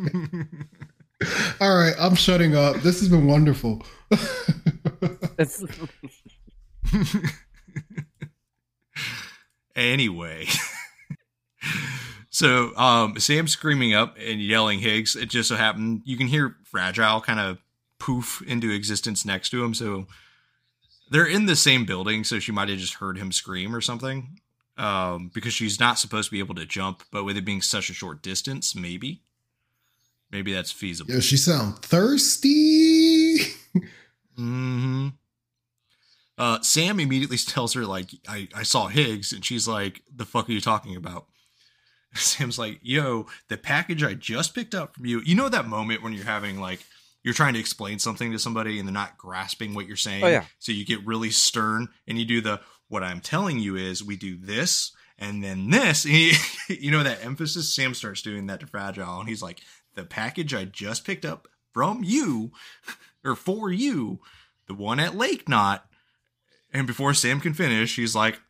[1.60, 2.76] All right, I'm shutting up.
[2.76, 3.82] This has been wonderful.
[9.76, 10.46] anyway.
[12.30, 15.14] so um Sam's screaming up and yelling Higgs.
[15.16, 17.58] It just so happened you can hear Fragile kind of
[17.98, 19.74] poof into existence next to him.
[19.74, 20.06] So
[21.10, 24.40] they're in the same building, so she might have just heard him scream or something.
[24.78, 27.90] Um, because she's not supposed to be able to jump, but with it being such
[27.90, 29.20] a short distance, maybe.
[30.30, 31.12] Maybe that's feasible.
[31.12, 33.38] Yo, she sound thirsty.
[34.38, 35.08] mm-hmm.
[36.38, 40.48] Uh, Sam immediately tells her like, I, "I saw Higgs," and she's like, "The fuck
[40.48, 41.26] are you talking about?"
[42.14, 45.20] Sam's like, "Yo, the package I just picked up from you.
[45.24, 46.80] You know that moment when you're having like."
[47.22, 50.24] You're trying to explain something to somebody and they're not grasping what you're saying.
[50.24, 50.46] Oh, yeah.
[50.58, 54.16] So you get really stern and you do the what I'm telling you is we
[54.16, 56.06] do this and then this.
[56.06, 56.34] And he-
[56.68, 57.74] you know that emphasis.
[57.74, 59.60] Sam starts doing that to Fragile and he's like,
[59.94, 62.52] the package I just picked up from you
[63.24, 64.20] or for you,
[64.66, 65.86] the one at Lake Knot.
[66.72, 68.40] And before Sam can finish, he's like,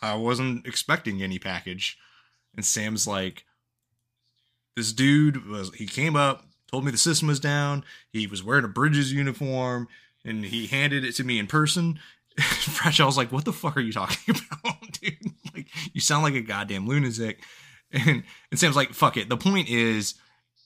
[0.00, 1.98] I wasn't expecting any package.
[2.56, 3.44] And Sam's like,
[4.76, 7.84] this dude was, he came up, told me the system was down.
[8.12, 9.88] He was wearing a Bridges uniform
[10.24, 11.98] and he handed it to me in person.
[12.40, 15.14] Fresh, I was like, what the fuck are you talking about, dude?
[15.54, 17.42] Like, you sound like a goddamn lunatic.
[17.92, 19.28] And, and Sam's like, fuck it.
[19.28, 20.14] The point is,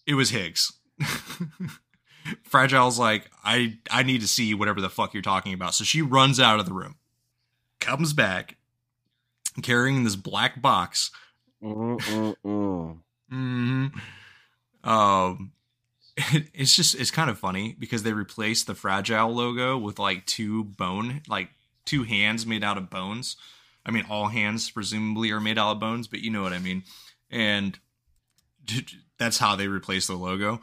[0.06, 0.72] it was Higgs.
[2.48, 5.74] Fragile's like, I I need to see whatever the fuck you're talking about.
[5.74, 6.96] So she runs out of the room,
[7.80, 8.56] comes back,
[9.62, 11.10] carrying this black box.
[11.62, 12.98] Mm-mm-mm.
[13.30, 13.86] hmm
[14.82, 15.52] Um,
[16.16, 20.64] it's just it's kind of funny because they replaced the fragile logo with like two
[20.64, 21.50] bone, like
[21.84, 23.36] two hands made out of bones.
[23.86, 26.58] I mean, all hands presumably are made out of bones, but you know what I
[26.58, 26.84] mean.
[27.30, 27.78] And
[29.24, 30.60] that's how they replaced the logo.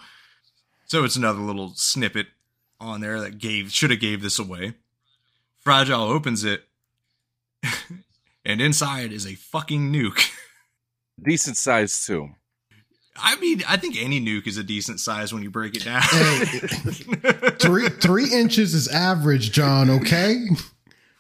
[0.86, 2.28] So it's another little snippet
[2.80, 4.74] on there that gave should have gave this away.
[5.60, 6.63] Fragile opens it,
[8.45, 10.32] and inside is a fucking nuke.
[11.21, 12.30] decent size too.
[13.15, 16.02] I mean, I think any nuke is a decent size when you break it down.
[16.02, 16.45] Hey,
[17.60, 19.89] three three inches is average, John.
[19.89, 20.45] Okay,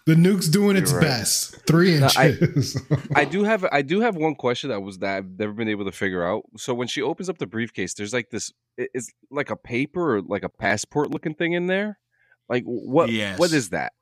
[0.05, 1.07] the nuke's doing its You're right.
[1.07, 1.55] best.
[1.67, 2.81] Three No, I- inches.
[3.15, 5.85] I do have I do have one question that was that I've never been able
[5.85, 6.43] to figure out.
[6.57, 10.21] So when she opens up the briefcase, there's like this it's like a paper or
[10.21, 11.99] like a passport looking thing in there.
[12.49, 13.37] Like what Yes.
[13.39, 13.93] what is that?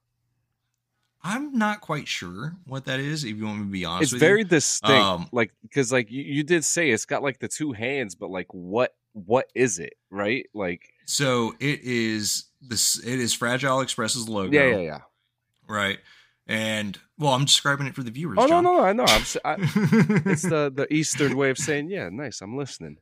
[1.22, 3.26] I'm not quite sure what that is.
[3.26, 4.46] If you want me to be honest, It's with very you.
[4.46, 4.96] distinct.
[5.06, 8.30] Um, like because like you, you did say it's got like the two hands, but
[8.30, 9.94] like what what is it?
[10.10, 10.46] Right?
[10.54, 12.98] Like So it is this.
[13.00, 14.52] It is Fragile Express's logo.
[14.54, 15.00] yeah, yeah, yeah.
[15.70, 16.00] Right.
[16.48, 18.40] And well, I'm describing it for the viewers.
[18.40, 18.64] Oh no, John.
[18.64, 19.06] no, I know.
[19.08, 19.56] I'm I,
[20.26, 22.42] it's the the Eastern way of saying yeah, nice.
[22.42, 22.98] I'm listening.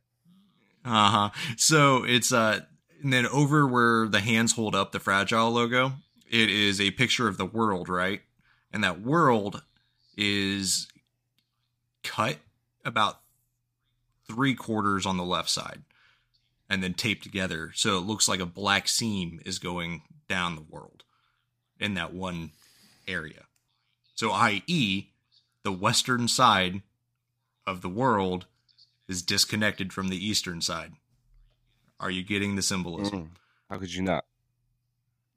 [0.83, 1.29] Uh huh.
[1.55, 2.59] So it's uh,
[3.01, 5.93] and then over where the hands hold up the fragile logo,
[6.29, 8.21] it is a picture of the world, right?
[8.73, 9.63] And that world
[10.17, 10.89] is
[12.03, 12.37] cut
[12.83, 13.21] about
[14.27, 15.83] three quarters on the left side,
[16.69, 20.65] and then taped together, so it looks like a black seam is going down the
[20.69, 20.96] world
[21.79, 22.51] in that one
[23.07, 23.45] area.
[24.15, 25.07] So, i.e.,
[25.63, 26.81] the western side
[27.65, 28.45] of the world
[29.07, 30.93] is disconnected from the eastern side.
[31.99, 33.19] Are you getting the symbolism?
[33.19, 33.29] Mm.
[33.69, 34.25] How could you not?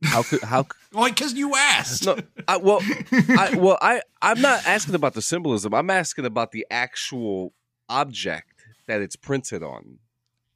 [0.04, 0.66] How could how?
[0.92, 2.04] Well, because you asked.
[2.04, 2.80] No, I, well,
[3.12, 5.72] I well, I I'm not asking about the symbolism.
[5.72, 7.52] I'm asking about the actual
[7.88, 9.98] object that it's printed on.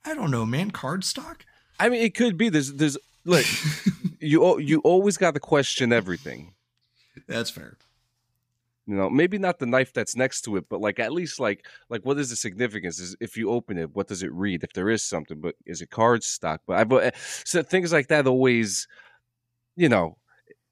[0.04, 0.72] I don't know, man.
[0.72, 1.42] Cardstock.
[1.78, 2.48] I mean, it could be.
[2.48, 3.44] There's, there's, look,
[4.20, 6.54] you, you always got to question everything.
[7.26, 7.76] That's fair.
[8.86, 11.66] You know, maybe not the knife that's next to it, but like at least like,
[11.88, 13.00] like what is the significance?
[13.00, 14.62] Is if you open it, what does it read?
[14.62, 16.60] If there is something, but is it card stock?
[16.66, 18.86] But I, but so things like that always,
[19.74, 20.18] you know,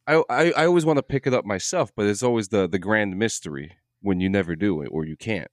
[0.06, 2.78] I, I, I always want to pick it up myself, but it's always the the
[2.78, 5.50] grand mystery when you never do it or you can't.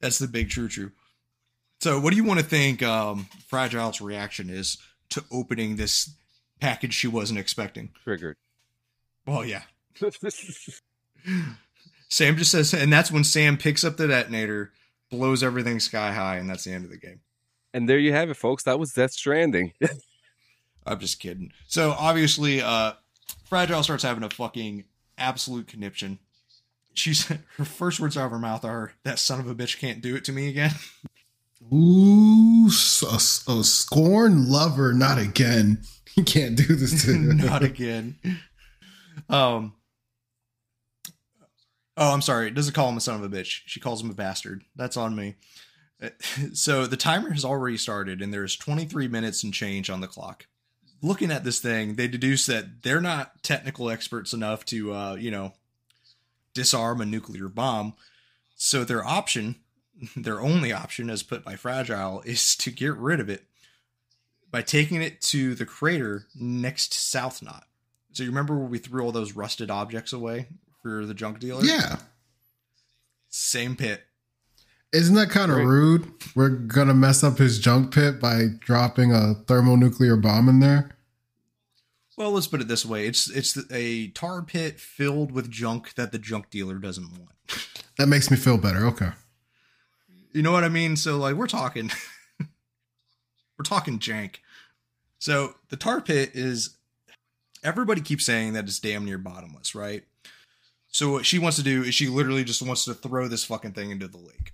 [0.00, 0.90] That's the big true true.
[1.80, 4.78] So, what do you want to think um, Fragile's reaction is
[5.12, 6.10] to opening this
[6.60, 7.90] package she wasn't expecting?
[8.04, 8.36] Triggered.
[9.26, 9.62] Well, yeah.
[12.08, 14.72] Sam just says, and that's when Sam picks up the detonator,
[15.10, 17.20] blows everything sky high, and that's the end of the game.
[17.72, 18.64] and there you have it, folks.
[18.64, 19.72] That was Death Stranding.
[20.86, 21.52] I'm just kidding.
[21.68, 22.92] So obviously, uh,
[23.44, 24.84] Fragile starts having a fucking
[25.16, 26.18] absolute conniption.
[26.92, 27.24] She's
[27.56, 30.14] her first words out of her mouth are, "That son of a bitch can't do
[30.16, 30.72] it to me again."
[31.72, 33.18] Ooh, a
[33.64, 35.82] scorn lover, not again.
[36.14, 37.12] He can't do this to.
[37.16, 38.16] Not again.
[39.30, 39.72] Um.
[41.96, 42.48] Oh, I'm sorry.
[42.48, 43.60] It doesn't call him a son of a bitch.
[43.64, 44.62] She calls him a bastard.
[44.76, 45.36] That's on me.
[46.52, 50.48] So the timer has already started, and there's 23 minutes and change on the clock.
[51.00, 55.30] Looking at this thing, they deduce that they're not technical experts enough to, uh, you
[55.30, 55.52] know,
[56.54, 57.94] disarm a nuclear bomb.
[58.56, 59.56] So their option,
[60.16, 63.44] their only option, as put by Fragile, is to get rid of it
[64.50, 67.64] by taking it to the crater next to South Knot.
[68.12, 70.48] So you remember where we threw all those rusted objects away
[70.82, 71.64] for the junk dealer?
[71.64, 71.96] Yeah.
[73.28, 74.02] Same pit.
[74.92, 75.66] Isn't that kind of Right.
[75.66, 76.12] rude?
[76.34, 80.90] We're gonna mess up his junk pit by dropping a thermonuclear bomb in there.
[82.18, 86.12] Well, let's put it this way: it's it's a tar pit filled with junk that
[86.12, 87.30] the junk dealer doesn't want.
[87.98, 88.86] That makes me feel better.
[88.86, 89.10] Okay.
[90.32, 90.96] You know what I mean?
[90.96, 91.90] So like we're talking
[92.40, 94.36] we're talking jank.
[95.18, 96.76] So the tar pit is
[97.62, 100.04] everybody keeps saying that it's damn near bottomless, right?
[100.88, 103.72] So what she wants to do is she literally just wants to throw this fucking
[103.72, 104.52] thing into the lake.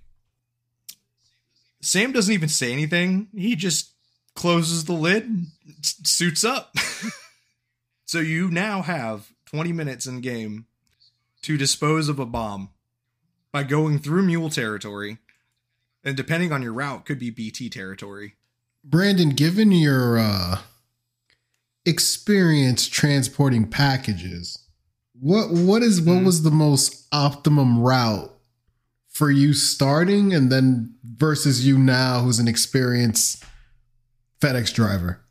[1.81, 3.27] Sam doesn't even say anything.
[3.35, 3.91] He just
[4.35, 5.47] closes the lid and
[5.81, 6.75] suits up.
[8.05, 10.65] so you now have 20 minutes in game
[11.41, 12.69] to dispose of a bomb
[13.51, 15.17] by going through mule territory
[16.03, 18.35] and depending on your route could be bt territory
[18.83, 20.59] Brandon, given your uh,
[21.85, 24.57] experience transporting packages,
[25.13, 26.25] what what is what Mhm.
[26.25, 28.33] was the most optimum route
[29.09, 33.43] for you starting and then versus you now who's an experienced
[34.41, 35.21] FedEx driver?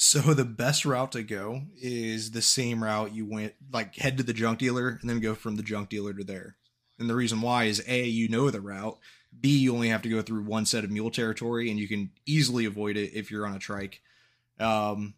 [0.00, 4.22] so the best route to go is the same route you went like head to
[4.22, 6.56] the junk dealer and then go from the junk dealer to there
[7.00, 8.96] and the reason why is a you know the route
[9.40, 12.10] b you only have to go through one set of mule territory and you can
[12.26, 14.00] easily avoid it if you're on a trike
[14.60, 15.14] um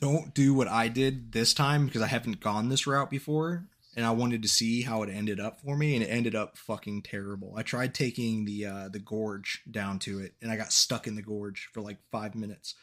[0.00, 3.64] don't do what i did this time because i haven't gone this route before
[3.96, 6.56] and i wanted to see how it ended up for me and it ended up
[6.56, 10.72] fucking terrible i tried taking the uh the gorge down to it and i got
[10.72, 12.74] stuck in the gorge for like five minutes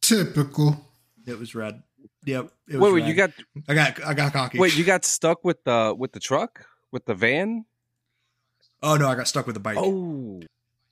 [0.00, 0.86] Typical.
[1.26, 1.82] it was red
[2.24, 3.08] yep it was Wait, wait, rad.
[3.08, 3.30] you got
[3.68, 7.04] i got i got cocky wait, you got stuck with the with the truck with
[7.04, 7.64] the van?
[8.82, 10.42] Oh no i got stuck with the bike Oh,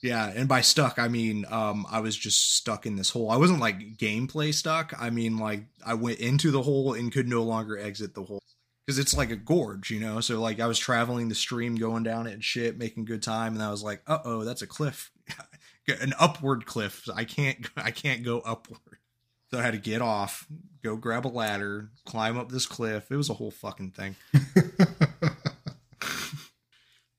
[0.02, 3.30] Yeah, and by stuck I mean um I was just stuck in this hole.
[3.30, 4.92] I wasn't like gameplay stuck.
[4.98, 8.42] I mean like I went into the hole and could no longer exit the hole
[8.84, 10.20] because it's like a gorge, you know.
[10.20, 13.54] So like I was traveling the stream, going down it and shit, making good time,
[13.54, 15.10] and I was like, uh oh, that's a cliff,
[15.88, 17.08] an upward cliff.
[17.14, 18.80] I can't I can't go upward.
[19.50, 20.46] So I had to get off,
[20.82, 23.10] go grab a ladder, climb up this cliff.
[23.10, 24.16] It was a whole fucking thing.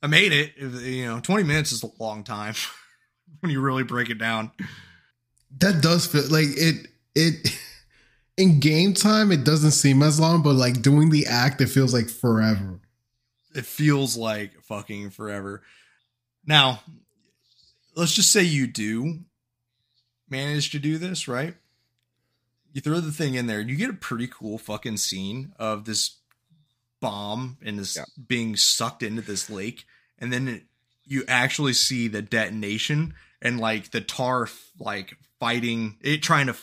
[0.06, 0.54] I made it.
[0.56, 2.54] It- You know, 20 minutes is a long time
[3.40, 4.52] when you really break it down.
[5.58, 7.58] that does feel like it it
[8.38, 11.92] in game time it doesn't seem as long, but like doing the act it feels
[11.92, 12.80] like forever.
[13.56, 15.64] It feels like fucking forever.
[16.46, 16.82] Now,
[17.96, 19.22] let's just say you do
[20.30, 21.56] manage to do this, right?
[22.74, 25.86] You throw the thing in there, and you get a pretty cool fucking scene of
[25.86, 26.18] this
[27.02, 28.04] bomb and this Yeah.
[28.28, 29.86] being sucked into this lake,
[30.20, 30.64] and then it,
[31.06, 34.48] you actually see the detonation and like the tar
[34.80, 36.56] like fighting it, trying to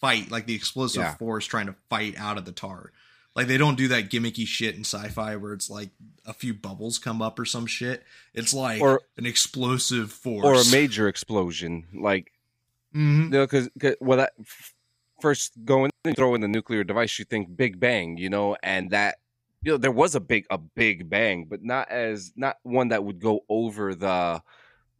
[0.00, 1.14] fight like the explosive Yeah.
[1.14, 2.92] force trying to fight out of the tar.
[3.34, 5.90] Like they don't do that gimmicky shit in sci-fi where it's like
[6.26, 8.02] a few bubbles come up or some shit.
[8.34, 12.32] It's like Or- an explosive force or a major explosion, like
[12.94, 13.24] Mhm.
[13.24, 13.68] you know, because
[14.00, 14.74] when I f-
[15.20, 18.90] first going and throw in the nuclear device, you think Big Bang, you know, and
[18.90, 19.18] that
[19.62, 23.04] you know there was a big a big bang, but not as not one that
[23.04, 24.42] would go over the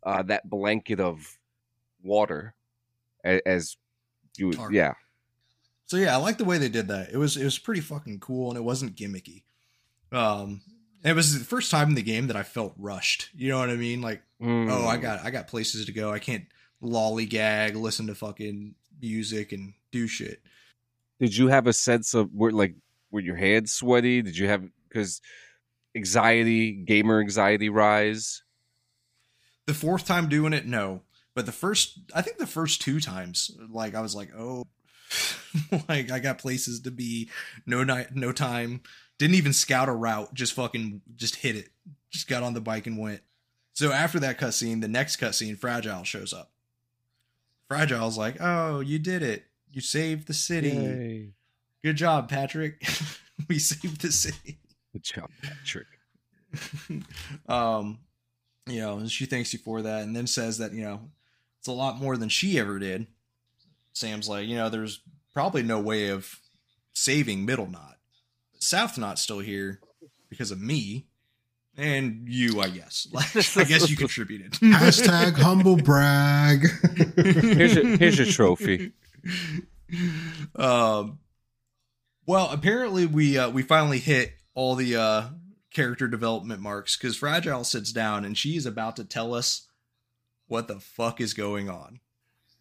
[0.05, 1.39] uh, that blanket of
[2.03, 2.55] water
[3.25, 3.77] a- as
[4.37, 4.73] you would, Tar.
[4.73, 4.95] yeah.
[5.87, 7.11] So yeah, I like the way they did that.
[7.13, 9.43] It was it was pretty fucking cool, and it wasn't gimmicky.
[10.13, 10.61] Um,
[11.05, 13.31] it was the first time in the game that I felt rushed.
[13.35, 14.01] You know what I mean?
[14.01, 15.03] Like, oh, I Mm.
[15.03, 16.13] got I got places to go.
[16.13, 16.45] I can't
[16.83, 20.43] lollygag, listen to fucking music, and do shit.
[21.21, 22.75] Did you have a sense of were like
[23.11, 24.23] were your hands sweaty?
[24.23, 25.21] Did you have because
[25.95, 28.43] anxiety, gamer anxiety rise?
[29.67, 31.03] The fourth time doing it, no.
[31.35, 34.65] But the first, I think the first two times, like I was like, oh,
[35.89, 37.31] like I got places to be,
[37.67, 38.81] no night, no time.
[39.19, 41.69] Didn't even scout a route, just fucking, just hit it.
[42.11, 43.21] Just got on the bike and went.
[43.73, 46.51] So after that cutscene, the next cutscene, Fragile shows up.
[47.69, 49.45] Fragile's like, oh, you did it.
[49.71, 50.71] You saved the city.
[50.71, 51.29] Yay.
[51.83, 52.87] Good job, Patrick.
[53.49, 54.59] we saved the city.
[54.93, 55.87] Good job, Patrick.
[57.49, 57.99] um,
[58.67, 61.01] you know, and she thanks you for that, and then says that you know
[61.59, 63.07] it's a lot more than she ever did.
[63.93, 65.01] Sam's like, you know, there's
[65.35, 66.41] probably no way of
[66.93, 67.99] saving Middle Knot,
[68.53, 69.81] but South Knot's still here
[70.29, 71.07] because of me
[71.79, 73.07] and you, I guess.
[73.13, 74.53] Like, I guess you contributed.
[74.55, 76.67] Hashtag humble brag.
[77.17, 78.93] Here's your here's your trophy.
[80.57, 81.19] um,
[82.29, 85.29] well, apparently we uh, we finally hit all the uh,
[85.73, 89.67] character development marks because Fragile sits down and she is about to tell us
[90.47, 92.01] what the fuck is going on.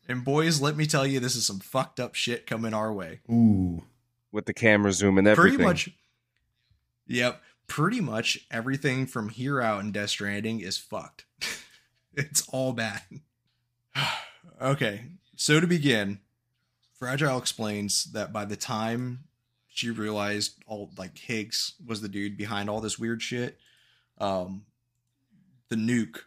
[0.07, 3.20] And boys, let me tell you, this is some fucked up shit coming our way.
[3.30, 3.84] Ooh.
[4.32, 5.57] With the camera zoom and everything.
[5.57, 5.89] Pretty much.
[7.07, 11.26] Yep, pretty much everything from here out in Death Stranding is fucked.
[12.13, 13.01] it's all bad.
[14.61, 15.01] okay,
[15.36, 16.20] so to begin,
[16.93, 19.26] Fragile explains that by the time
[19.78, 23.59] she realized all like Higgs was the dude behind all this weird shit,
[24.17, 24.63] um,
[25.69, 26.21] the nuke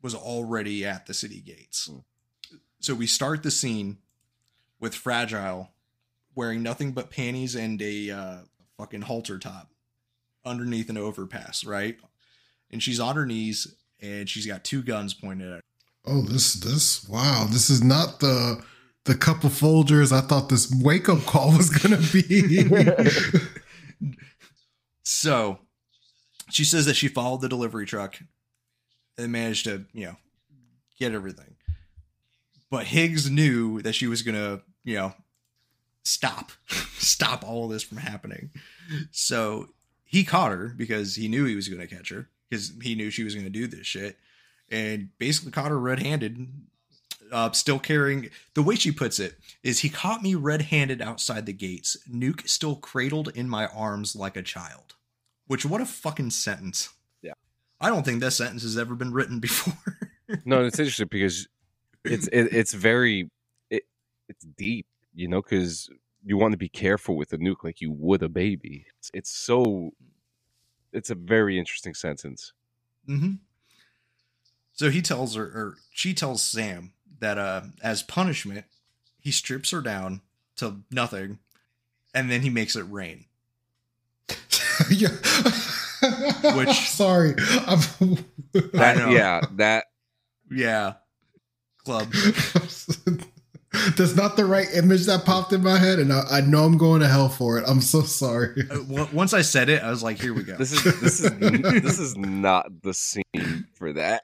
[0.00, 1.90] was already at the city gates.
[2.80, 3.98] So we start the scene
[4.80, 5.68] with Fragile
[6.34, 8.36] wearing nothing but panties and a uh,
[8.78, 9.70] fucking halter top
[10.46, 11.98] underneath an overpass, right?
[12.70, 15.62] And she's on her knees and she's got two guns pointed at her.
[16.06, 18.64] Oh, this this wow, this is not the
[19.04, 22.64] the cup of Folgers I thought this wake up call was gonna be.
[25.02, 25.58] So
[26.50, 28.18] she says that she followed the delivery truck
[29.18, 30.16] and managed to, you know,
[30.98, 31.56] get everything.
[32.70, 35.12] But Higgs knew that she was gonna, you know,
[36.04, 38.50] stop, stop all of this from happening.
[39.10, 39.70] So
[40.04, 43.24] he caught her because he knew he was gonna catch her because he knew she
[43.24, 44.16] was gonna do this shit,
[44.70, 46.48] and basically caught her red-handed.
[47.32, 51.52] Uh, still carrying the way she puts it is he caught me red-handed outside the
[51.52, 54.94] gates nuke still cradled in my arms like a child
[55.46, 56.90] which what a fucking sentence
[57.22, 57.34] Yeah.
[57.80, 59.74] i don't think that sentence has ever been written before
[60.44, 61.48] No, it's interesting because
[62.04, 63.30] it's it, it's very
[63.68, 63.82] it,
[64.28, 65.90] it's deep, you know, because
[66.24, 68.86] you want to be careful with a nuke like you would a baby.
[68.98, 69.90] It's, it's so
[70.92, 72.52] it's a very interesting sentence.
[73.08, 73.34] mm-hmm
[74.72, 78.64] so he tells her or she tells sam that uh as punishment
[79.20, 80.20] he strips her down
[80.56, 81.38] to nothing
[82.14, 83.24] and then he makes it rain
[84.90, 85.08] yeah.
[86.54, 87.34] Which- sorry.
[87.66, 87.80] I'm,
[88.74, 89.10] I know.
[89.10, 89.84] yeah, that
[90.50, 90.94] yeah
[91.84, 92.12] club
[93.96, 96.76] That's not the right image that popped in my head, and I, I know I'm
[96.76, 97.64] going to hell for it.
[97.68, 98.64] I'm so sorry.
[98.68, 101.30] Uh, once i said it i was like here we go this is this is
[101.82, 104.22] this is not the scene for that.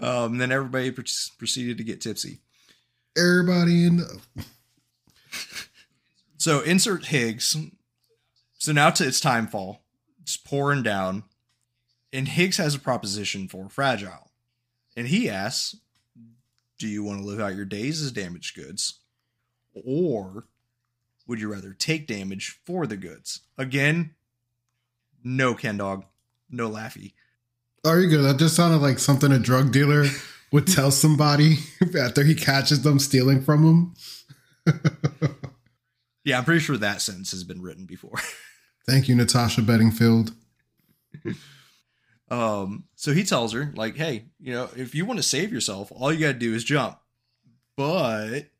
[0.00, 1.02] Um then everybody pr-
[1.38, 2.38] proceeded to get tipsy
[3.16, 4.00] Everybody in.
[6.40, 7.54] So insert Higgs.
[8.56, 9.80] So now to it's timefall.
[10.22, 11.24] It's pouring down.
[12.14, 14.30] And Higgs has a proposition for Fragile.
[14.96, 15.76] And he asks,
[16.78, 19.00] Do you want to live out your days as damaged goods?
[19.84, 20.46] Or
[21.26, 23.40] would you rather take damage for the goods?
[23.58, 24.14] Again,
[25.22, 26.06] no Ken Dog.
[26.48, 27.12] No Laffy.
[27.84, 28.22] Are you good?
[28.22, 30.04] That just sounded like something a drug dealer
[30.52, 31.58] would tell somebody
[31.98, 33.94] after he catches them stealing from
[34.66, 34.76] him.
[36.24, 38.18] Yeah, I'm pretty sure that sentence has been written before.
[38.86, 40.32] Thank you, Natasha Bedingfield.
[42.30, 45.90] Um, so he tells her, like, hey, you know, if you want to save yourself,
[45.94, 46.98] all you got to do is jump.
[47.76, 48.50] But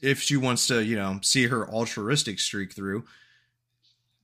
[0.00, 3.04] if she wants to, you know, see her altruistic streak through,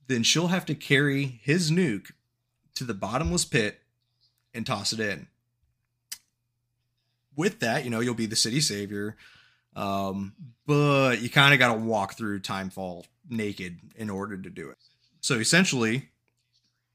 [0.06, 2.12] then she'll have to carry his nuke
[2.74, 3.81] to the bottomless pit
[4.54, 5.26] and toss it in.
[7.36, 9.16] With that, you know, you'll be the city savior.
[9.74, 10.34] Um,
[10.66, 14.76] but you kind of got to walk through Timefall naked in order to do it.
[15.20, 16.10] So essentially,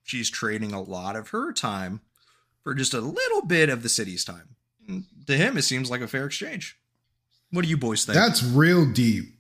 [0.03, 2.01] she's trading a lot of her time
[2.64, 4.55] for just a little bit of the city's time.
[5.26, 6.78] To him, it seems like a fair exchange.
[7.51, 8.16] What do you boys think?
[8.16, 9.34] That's real deep.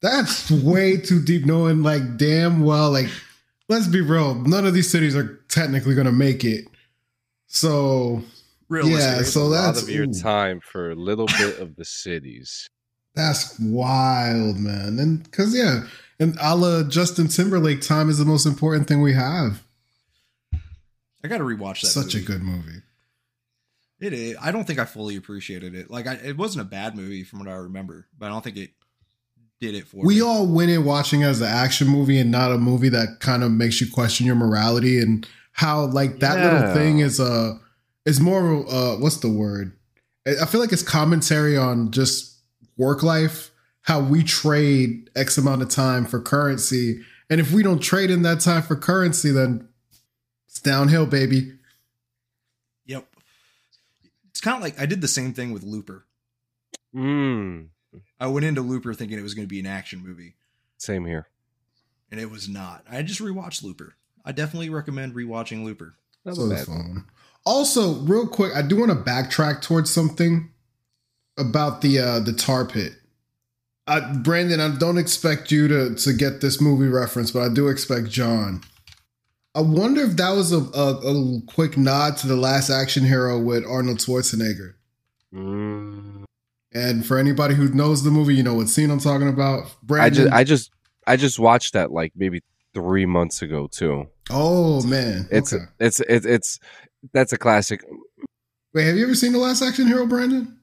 [0.00, 3.08] That's way too deep, knowing like damn well, like,
[3.68, 6.66] let's be real, none of these cities are technically gonna make it.
[7.54, 8.22] So
[8.70, 11.84] yeah, so a lot that's of your ooh, time for a little bit of the
[11.84, 12.66] cities.
[13.14, 14.98] that's wild, man.
[14.98, 15.82] And cause yeah,
[16.18, 19.62] and a la Justin Timberlake, time is the most important thing we have.
[21.22, 21.88] I got to rewatch that.
[21.88, 22.80] Such a good movie.
[24.00, 24.36] It is.
[24.40, 25.90] I don't think I fully appreciated it.
[25.90, 28.56] Like, I, it wasn't a bad movie from what I remember, but I don't think
[28.56, 28.70] it
[29.60, 30.20] did it for We me.
[30.22, 33.44] all went in watching it as an action movie and not a movie that kind
[33.44, 37.54] of makes you question your morality and how like that little thing is uh
[38.04, 39.76] is more uh what's the word?
[40.26, 42.40] I I feel like it's commentary on just
[42.76, 43.50] work life,
[43.82, 47.00] how we trade X amount of time for currency.
[47.30, 49.68] And if we don't trade in that time for currency, then
[50.48, 51.52] it's downhill, baby.
[52.86, 53.06] Yep.
[54.30, 56.06] It's kind of like I did the same thing with Looper.
[56.94, 57.68] Mm,
[58.20, 60.34] I went into Looper thinking it was going to be an action movie,
[60.76, 61.26] same here.
[62.10, 62.84] and it was not.
[62.90, 63.94] I just rewatched Looper.
[64.24, 65.94] I definitely recommend rewatching Looper.
[66.24, 66.82] Not So a it's bad one.
[66.84, 67.04] fun.
[67.44, 70.50] Also, real quick, I do want to backtrack towards something
[71.38, 72.92] about the uh the tar pit.
[73.88, 77.68] Uh, Brandon, I don't expect you to to get this movie reference, but I do
[77.68, 78.62] expect John.
[79.54, 83.38] I wonder if that was a, a, a quick nod to the last action hero
[83.38, 84.74] with Arnold Schwarzenegger.
[85.34, 86.24] Mm.
[86.72, 89.66] And for anybody who knows the movie, you know what scene I'm talking about.
[89.66, 90.70] I Brandon, just, I just,
[91.06, 92.40] I just watched that like maybe
[92.74, 94.06] three months ago too.
[94.30, 95.64] oh man, It's, okay.
[95.78, 96.58] it's, it's, it's,
[97.12, 97.84] that's a classic.
[98.74, 98.84] wait.
[98.86, 100.58] Have you ever seen the last action hero, Brandon?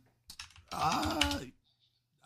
[0.72, 1.40] Uh,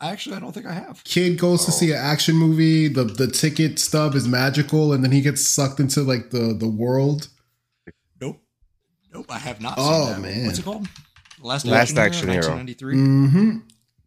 [0.00, 1.02] actually, I don't think I have.
[1.04, 1.74] kid goes to Oh.
[1.74, 2.88] see an action movie.
[2.88, 6.68] The the ticket stub is magical, and then he gets sucked into like the the
[6.68, 7.28] world.
[8.20, 8.40] Nope.
[9.12, 10.28] Nope, I have not Oh, seen that.
[10.28, 10.46] man.
[10.46, 10.86] What's it called?
[11.40, 12.54] Last, Last Action Hero.
[12.54, 12.96] 1993.
[12.96, 13.58] Mm-hmm.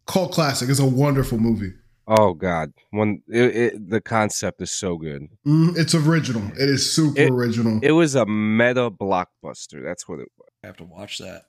[0.06, 0.68] Cult classic.
[0.70, 1.72] It's a wonderful movie.
[2.10, 5.28] Oh God, when it, it, the concept is so good.
[5.46, 5.76] Mhm.
[5.76, 6.42] It's original.
[6.58, 7.80] It is super It- original.
[7.82, 9.82] It was a meta blockbuster.
[9.84, 10.48] That's what it was.
[10.64, 11.42] I have to watch that.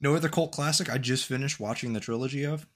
[0.00, 2.66] No other cult classic I just finished watching the trilogy of?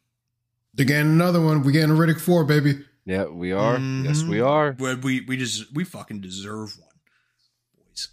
[0.74, 1.62] They're getting another one.
[1.62, 2.84] We're getting Riddick Four, baby.
[3.06, 3.78] Yeah, we are.
[3.78, 4.28] Yes, Mhm.
[4.28, 4.72] we are.
[4.74, 6.90] Where we we just we fucking deserve one,
[7.88, 8.08] boys.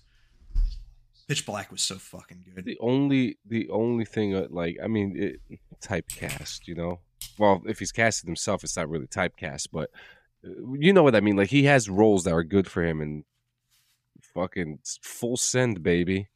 [1.27, 2.63] Pitch Black was so fucking good.
[2.63, 6.67] The only, the only thing, uh, like, I mean, it, typecast.
[6.67, 6.99] You know,
[7.37, 9.89] well, if he's casted himself, it's not really typecast, but
[10.45, 11.35] uh, you know what I mean.
[11.35, 13.23] Like, he has roles that are good for him, and
[14.33, 16.27] fucking full send, baby.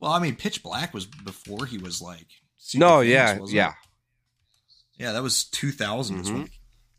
[0.00, 2.26] Well, I mean, Pitch Black was before he was like.
[2.56, 3.68] super No, famous, yeah, wasn't yeah.
[3.68, 3.74] it?
[5.02, 5.12] yeah.
[5.12, 6.46] That was two thousands when Mhm.
[6.46, 6.50] it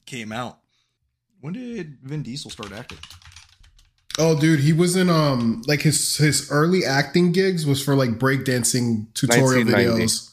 [0.06, 0.60] came out.
[1.42, 2.98] When did Vin Diesel start acting?
[4.18, 8.12] Oh, dude, he was in um like his his early acting gigs was for like
[8.20, 10.29] breakdancing tutorial videos.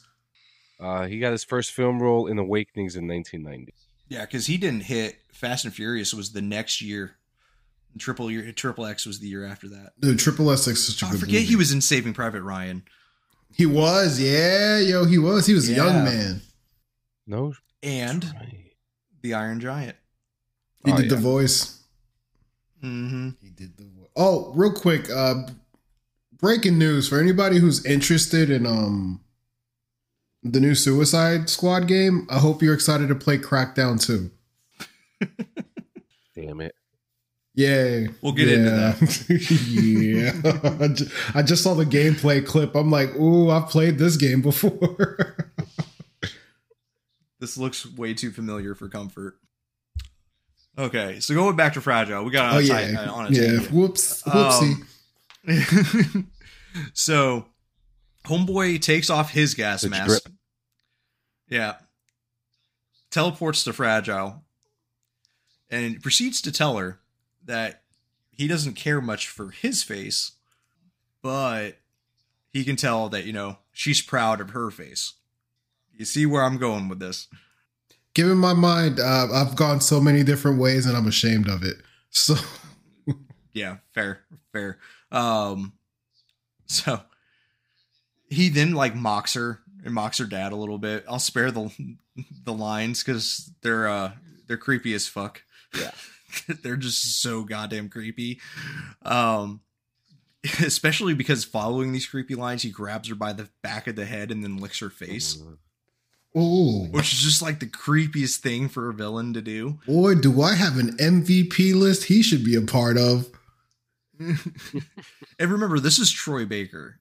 [0.78, 3.72] Uh, he got his first film role in Awakenings in 1990.
[4.08, 7.16] Yeah, because he didn't hit Fast and Furious was the next year.
[7.98, 9.92] Triple year, Triple X was the year after that.
[9.98, 11.46] Dude, Triple X is such a I good I forget movie.
[11.46, 12.82] he was in Saving Private Ryan.
[13.54, 15.46] He was, yeah, yo, he was.
[15.46, 16.42] He was a young man.
[17.26, 18.72] No, and right.
[19.22, 19.96] The Iron Giant.
[20.84, 21.82] He Oh, did the voice.
[22.84, 23.30] Mm-hmm.
[23.42, 24.08] He did the voice.
[24.14, 25.44] Oh, real quick, uh
[26.38, 29.20] breaking news for anybody who's interested in um
[30.42, 32.26] the new Suicide Squad game.
[32.30, 34.30] I hope you're excited to play Crackdown 2.
[36.34, 36.74] damn it.
[37.54, 38.08] Yay.
[38.20, 39.00] We'll get into that.
[41.32, 41.38] yeah.
[41.38, 42.74] I just saw the gameplay clip.
[42.74, 45.36] I'm like, ooh, I've played this game before.
[47.38, 49.38] This looks way too familiar for comfort.
[50.78, 52.74] Okay, so going back to Fragile, we got on oh a yeah.
[52.74, 53.42] tight- uh, on a yeah.
[53.42, 53.72] tangent.
[53.72, 54.22] Whoops.
[54.22, 54.84] Whoopsie.
[55.46, 56.30] Um,
[56.94, 57.46] so,
[58.26, 60.06] Homeboy takes off his gas The mask.
[60.24, 60.34] drip.
[61.48, 61.76] Yeah.
[63.10, 64.42] Teleports to Fragile
[65.70, 66.98] and proceeds to tell her
[67.44, 67.82] that
[68.30, 70.32] he doesn't care much for his face,
[71.22, 71.78] but
[72.52, 75.14] he can tell that, you know, she's proud of her face.
[75.96, 77.28] You see where I'm going with this?
[78.14, 81.76] Given my mind, uh, I've gone so many different ways and I'm ashamed of it.
[82.10, 82.34] So
[83.52, 84.20] Yeah, fair,
[84.52, 84.78] fair.
[85.12, 85.74] Um,
[86.66, 87.00] so
[88.28, 91.04] he then like mocks her and mocks her dad a little bit.
[91.08, 91.70] I'll spare the
[92.44, 94.12] the lines because they're uh
[94.46, 95.42] they're creepy as fuck.
[95.76, 95.90] Yeah.
[96.62, 98.40] they're just so goddamn creepy.
[99.02, 99.60] Um,
[100.64, 104.30] especially because following these creepy lines, he grabs her by the back of the head
[104.30, 105.42] and then licks her face,
[106.36, 106.86] Ooh.
[106.90, 109.80] which is just like the creepiest thing for a villain to do.
[109.86, 113.28] Boy, do I have an MVP list he should be a part of.
[114.18, 117.00] and remember, this is Troy Baker.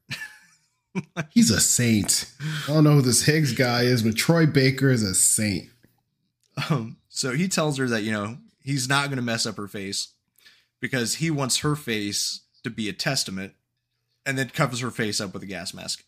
[1.30, 2.32] He's a saint.
[2.68, 5.70] I don't know who this Higgs guy is, but Troy Baker is a saint.
[6.70, 9.68] Um, so he tells her that, you know, he's not going to mess up her
[9.68, 10.14] face
[10.80, 13.54] because he wants her face to be a testament
[14.26, 16.04] and then covers her face up with a gas mask.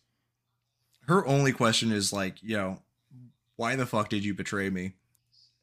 [1.06, 2.82] Her only question is like, you know,
[3.56, 4.94] why the fuck did you betray me?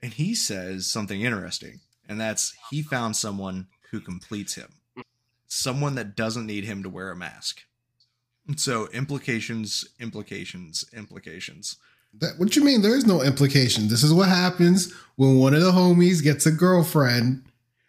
[0.01, 4.73] And he says something interesting, and that's he found someone who completes him.
[5.47, 7.61] Someone that doesn't need him to wear a mask.
[8.57, 11.77] So implications, implications, implications.
[12.19, 12.81] That, what you mean?
[12.81, 13.87] There is no implication.
[13.87, 17.43] This is what happens when one of the homies gets a girlfriend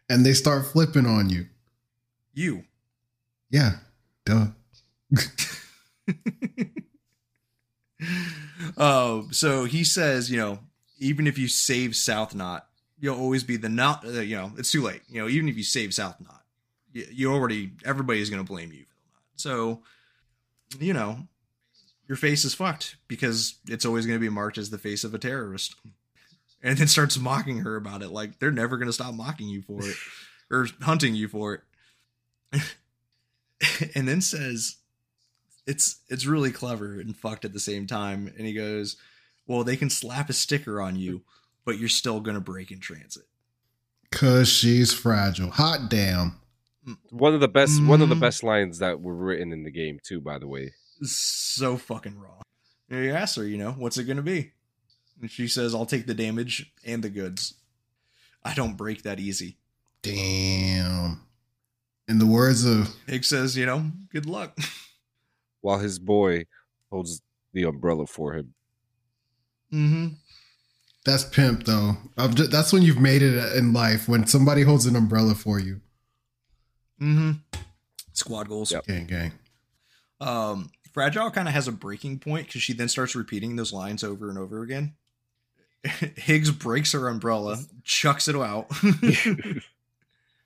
[0.08, 1.46] and they start flipping on you.
[2.32, 2.64] You.
[3.50, 3.76] Yeah,
[4.24, 4.46] duh.
[8.76, 10.58] Um, so he says, you know,
[10.98, 12.66] even if you save South Knot,
[12.98, 14.04] you'll always be the not.
[14.04, 15.02] Uh, you know, it's too late.
[15.08, 16.42] You know, even if you save South Knot,
[16.92, 18.94] you, you already everybody's going to blame you for.
[19.36, 19.82] So,
[20.78, 21.26] you know,
[22.08, 25.14] your face is fucked because it's always going to be marked as the face of
[25.14, 25.74] a terrorist.
[26.62, 29.62] And then starts mocking her about it, like they're never going to stop mocking you
[29.62, 29.96] for it
[30.50, 31.62] or hunting you for
[32.52, 32.62] it.
[33.94, 34.76] and then says,
[35.66, 38.32] it's it's really clever and fucked at the same time.
[38.36, 38.96] And he goes,
[39.46, 41.22] "Well, they can slap a sticker on you,
[41.64, 43.24] but you're still gonna break in transit."
[44.10, 45.50] Cause she's fragile.
[45.50, 46.40] Hot damn.
[47.10, 48.20] One of the best one of the Mhm.
[48.20, 50.74] best lines that were written in the game too, by the way.
[51.02, 52.40] So fucking raw.
[52.88, 54.52] And he asks her, you know, what's it gonna be?
[55.20, 57.54] And she says, "I'll take the damage and the goods.
[58.44, 59.58] I don't break that easy."
[60.02, 61.22] Damn.
[62.08, 64.56] In the words of Higgs says, "You know, good luck."
[65.60, 66.44] While his boy
[66.90, 67.20] holds
[67.52, 68.54] the umbrella for him.
[69.72, 70.14] mm-hmm.
[71.04, 71.96] that's pimp though.
[72.16, 75.58] I'm ju- that's when you've made it in life when somebody holds an umbrella for
[75.58, 75.80] you.
[77.00, 77.32] Mm-hmm.
[78.12, 78.72] Squad goals.
[78.72, 78.86] Yep.
[78.86, 79.32] Gang gang.
[80.20, 84.02] Um, Fragile kind of has a breaking point because she then starts repeating those lines
[84.02, 84.94] over and over again.
[86.16, 88.66] Higgs breaks her umbrella, chucks it out,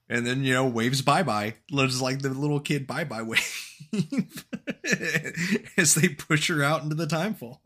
[0.09, 3.77] and then you know waves bye bye, lives like the little kid bye bye wave
[5.77, 7.59] as they push her out into the timefall.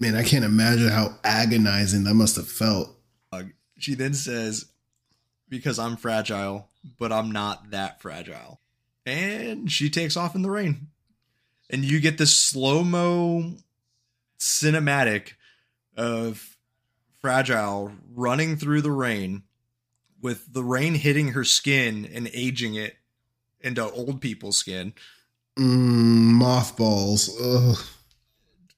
[0.00, 2.94] Man, I can't imagine how agonizing that must have felt.
[3.78, 4.66] She then says,
[5.48, 6.68] "Because I'm fragile,
[6.98, 8.60] but I'm not that fragile,"
[9.06, 10.88] and she takes off in the rain,
[11.70, 13.54] and you get this slow mo
[14.38, 15.32] cinematic
[15.96, 16.56] of
[17.20, 19.42] fragile running through the rain
[20.20, 22.96] with the rain hitting her skin and aging it
[23.60, 24.94] into old people's skin
[25.58, 27.36] Mm, mothballs.
[27.40, 27.76] Ugh.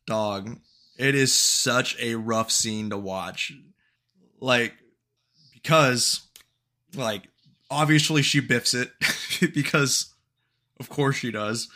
[0.07, 0.59] dog
[0.97, 3.53] it is such a rough scene to watch
[4.41, 4.73] like
[5.53, 6.23] because
[6.95, 7.29] like
[7.71, 8.91] obviously she biffs it
[9.55, 10.15] because
[10.79, 11.69] of course she does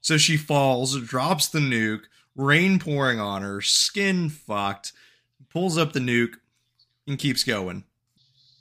[0.00, 2.04] so she falls drops the nuke
[2.36, 4.92] rain pouring on her skin fucked
[5.50, 6.34] pulls up the nuke
[7.06, 7.84] and keeps going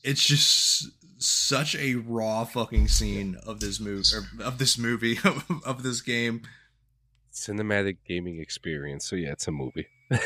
[0.04, 0.90] it's just
[1.22, 4.10] such a raw fucking scene of this movie
[4.42, 5.18] of this movie
[5.66, 6.42] of this game
[7.36, 9.10] Cinematic gaming experience.
[9.10, 9.88] So yeah, it's a movie.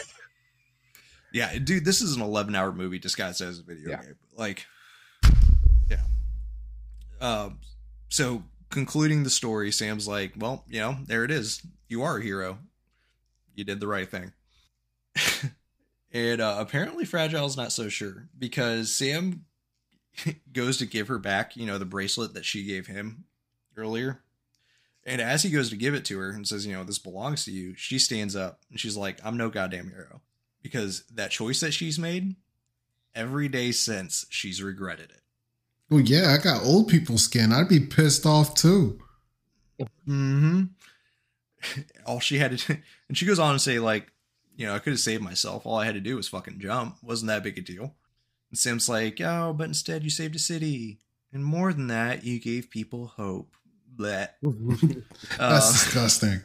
[1.34, 4.02] Yeah, dude, this is an 11 hour movie disguised as a video Yeah.
[4.02, 4.16] game.
[4.36, 4.66] Like.
[7.20, 7.60] Um,
[8.10, 11.62] so concluding the story, Sam's like, well, you know, there it is.
[11.88, 12.60] You are a hero.
[13.56, 14.34] You did the right thing.
[16.12, 19.46] and uh, apparently, Fragile's not so sure because Sam
[20.54, 23.26] goes to give her back, you know, the bracelet that she gave him
[23.76, 24.22] earlier.
[25.06, 27.46] And as he goes to give it to her and says, you know, this belongs
[27.46, 30.22] to you, she stands up and she's like, I'm no goddamn hero
[30.62, 32.36] because that choice that she's made
[33.16, 35.22] every day since she's regretted it.
[35.90, 37.54] Well, yeah, I got old people skin.
[37.54, 39.00] I'd be pissed off too.
[40.08, 40.64] Mm-hmm.
[42.06, 44.12] All she had to do, and she goes on to say, like,
[44.56, 45.66] you know, I could have saved myself.
[45.66, 46.98] All I had to do was fucking jump.
[47.04, 47.96] Wasn't that big a deal.
[48.50, 51.00] And Sam's like, oh, but instead you saved a city.
[51.32, 53.56] And more than that, you gave people hope.
[53.96, 54.30] Bleh.
[55.38, 56.42] That's Uh, disgusting.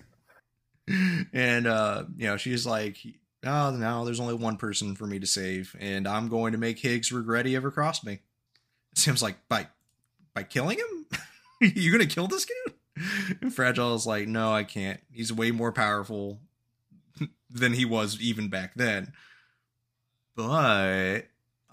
[1.32, 2.96] and uh you know she's like
[3.44, 6.76] oh now there's only one person for me to save and i'm going to make
[6.80, 8.18] higgs regret he ever crossed me
[8.94, 9.66] sam's like by
[10.34, 11.06] by killing him
[11.74, 12.74] you gonna kill this dude
[13.40, 16.40] and fragile is like no i can't he's way more powerful
[17.50, 19.12] than he was even back then
[20.36, 21.20] but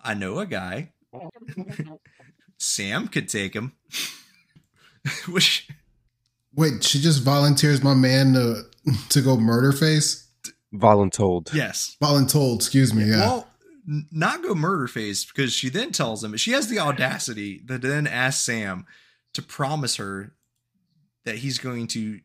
[0.04, 0.92] i know a guy
[2.58, 3.74] sam could take him
[5.28, 5.68] which
[6.56, 8.64] Wait, she just volunteers my man to
[9.10, 10.28] to go murder face.
[10.74, 11.54] Voluntold.
[11.54, 13.06] yes Voluntold, excuse me.
[13.06, 13.18] Yeah.
[13.20, 13.44] Well, n-
[14.12, 18.06] not go murder face because she then tells him she has the audacity to then
[18.06, 18.86] ask Sam
[19.34, 20.34] to promise her
[21.26, 22.20] that he's going to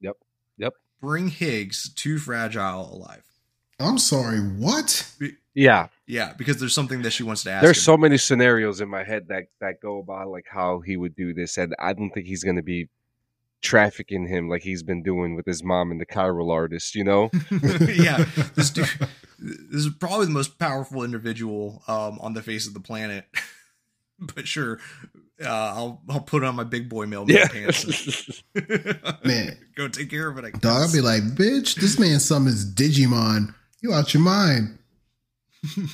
[0.00, 0.16] yep
[0.58, 0.74] Yep.
[1.00, 3.22] bring Higgs to Fragile alive.
[3.80, 5.08] I'm sorry, what?
[5.54, 7.62] Yeah, Yeah, because there's something that she wants to ask.
[7.64, 7.82] there's him.
[7.82, 11.32] so many scenarios in my head that that go about like how he would do
[11.32, 12.88] this, and I don't think he's gonna be
[13.62, 16.94] trafficking him like he's been doing with his mom and the chiral artist.
[16.94, 17.30] You know?
[17.50, 18.88] yeah, this dude,
[19.38, 23.24] this is probably the most powerful individual um, on the face of the planet.
[24.34, 24.78] but sure,
[25.42, 28.42] uh, I'll I'll put on my big boy mailman pants.
[29.24, 30.44] Man, Go take care of it.
[30.44, 30.92] I dog, I'd guess.
[30.92, 33.54] be like, bitch, this man summons Digimon.
[33.80, 34.78] You out your mind.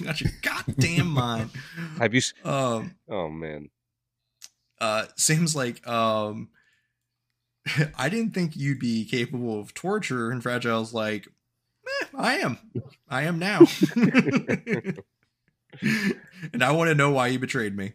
[0.03, 1.51] got your goddamn mind.
[1.99, 2.19] Have you?
[2.19, 3.69] s- Um, Oh man.
[4.81, 6.49] uh, seems like um,
[7.99, 11.29] I didn't think you'd be capable of torture, and Fragile's like,
[11.87, 12.59] eh, I am,
[13.09, 13.63] I am now,
[13.97, 15.03] and
[16.63, 17.93] I want to know why you betrayed me.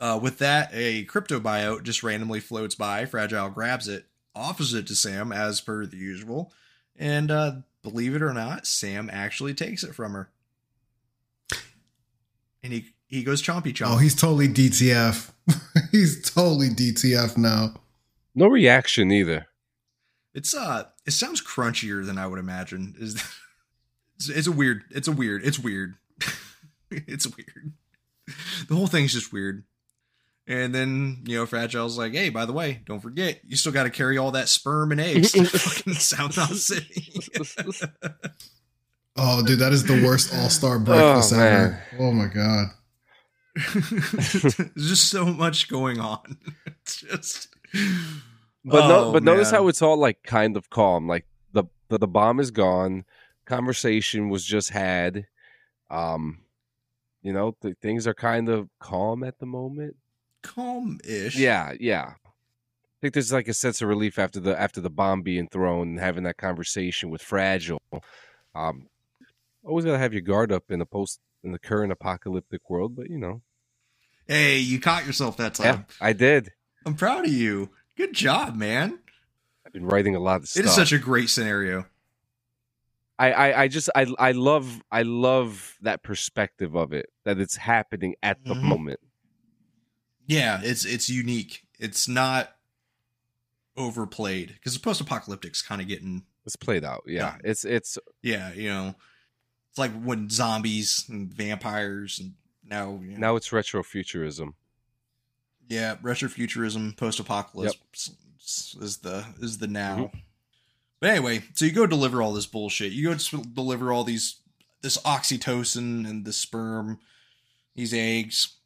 [0.00, 3.04] Uh, with that, a cryptobiote just randomly floats by.
[3.04, 6.52] Fragile grabs it, offers it to Sam as per the usual,
[6.96, 7.52] and uh,
[7.82, 10.30] believe it or not, Sam actually takes it from her,
[12.62, 13.94] and he he goes chompy chomp.
[13.94, 15.32] Oh, he's totally DTF.
[15.90, 17.74] he's totally DTF now.
[18.34, 19.46] No reaction either.
[20.34, 22.94] It's uh, it sounds crunchier than I would imagine.
[22.98, 23.14] Is
[24.16, 24.84] it's, it's a weird.
[24.90, 25.44] It's a weird.
[25.44, 25.94] It's weird.
[26.90, 27.72] it's weird.
[28.68, 29.64] The whole thing's just weird.
[30.46, 33.84] And then you know, Fragile's like, "Hey, by the way, don't forget, you still got
[33.84, 37.20] to carry all that sperm and eggs to fucking Southtown City."
[39.16, 41.82] Oh, dude, that is the worst All Star breakfast Oh, ever.
[41.98, 42.68] Oh my god.
[43.74, 46.38] There's just so much going on.
[46.66, 47.49] It's just.
[47.72, 51.06] But no, Oh, but notice how it's all like kind of calm.
[51.08, 53.04] Like the, the the bomb is gone.
[53.46, 55.26] Conversation was just had.
[55.90, 56.40] Um,
[57.22, 59.96] you know, th- things are kind of calm at the moment.
[60.42, 61.36] calm-ish.
[61.36, 62.12] Yeah, yeah.
[62.16, 65.88] I think there's like a sense of relief after the after the bomb being thrown
[65.88, 67.80] and having that conversation with fragile.
[68.54, 68.88] Um,
[69.64, 73.08] always gotta have your guard up in the post in the current apocalyptic world, but
[73.08, 73.40] you know,
[74.26, 75.86] Hey, you caught yourself that yeah, time.
[76.00, 76.52] I did.
[76.86, 77.70] I'm proud of you.
[77.96, 78.98] Good job, man.
[79.66, 80.64] I've been writing a lot of stuff.
[80.64, 81.86] It is such a great scenario.
[83.18, 87.56] I, I, I just I I love I love that perspective of it that it's
[87.56, 88.62] happening at the Mhm.
[88.62, 89.00] moment.
[90.26, 91.66] Yeah, it's it's unique.
[91.78, 92.56] It's not
[93.76, 97.02] overplayed because the post-apocalyptic's kind of getting It's played out.
[97.06, 97.50] Yeah, Yeah.
[97.50, 98.94] it's it's yeah, you know,
[99.68, 104.54] it's like when zombies and vampires and now you know, now it's retrofuturism.
[105.70, 108.10] Yeah, retrofuturism, post-apocalypse
[108.80, 109.96] is the is the now.
[109.96, 110.18] Mm-hmm.
[110.98, 112.92] But anyway, so you go deliver all this bullshit.
[112.92, 114.40] You go deliver all these
[114.82, 116.98] this oxytocin and the sperm,
[117.76, 118.56] these eggs,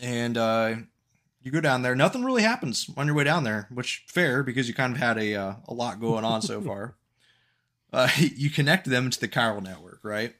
[0.00, 0.76] and uh,
[1.42, 1.96] you go down there.
[1.96, 5.18] Nothing really happens on your way down there, which fair because you kind of had
[5.18, 6.94] a uh, a lot going on so far.
[7.92, 10.32] Uh, you connect them to the chiral network, right?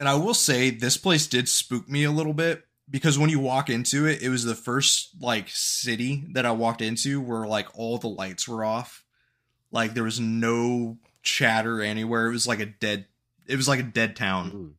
[0.00, 3.38] And I will say this place did spook me a little bit because when you
[3.40, 7.68] walk into it, it was the first like city that I walked into where like
[7.78, 9.04] all the lights were off.
[9.70, 12.26] Like there was no chatter anywhere.
[12.26, 13.06] It was like a dead
[13.46, 14.72] it was like a dead town Mm.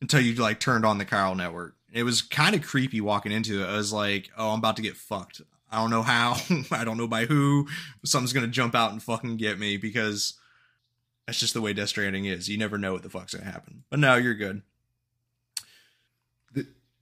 [0.00, 1.74] until you like turned on the chiral network.
[1.92, 3.66] It was kind of creepy walking into it.
[3.68, 5.40] I was like, "Oh, I'm about to get fucked."
[5.70, 6.36] I don't know how.
[6.70, 7.66] I don't know by who.
[8.04, 10.34] Something's gonna jump out and fucking get me because
[11.26, 12.48] that's just the way Death Stranding is.
[12.48, 13.84] You never know what the fuck's gonna happen.
[13.90, 14.62] But no, you're good.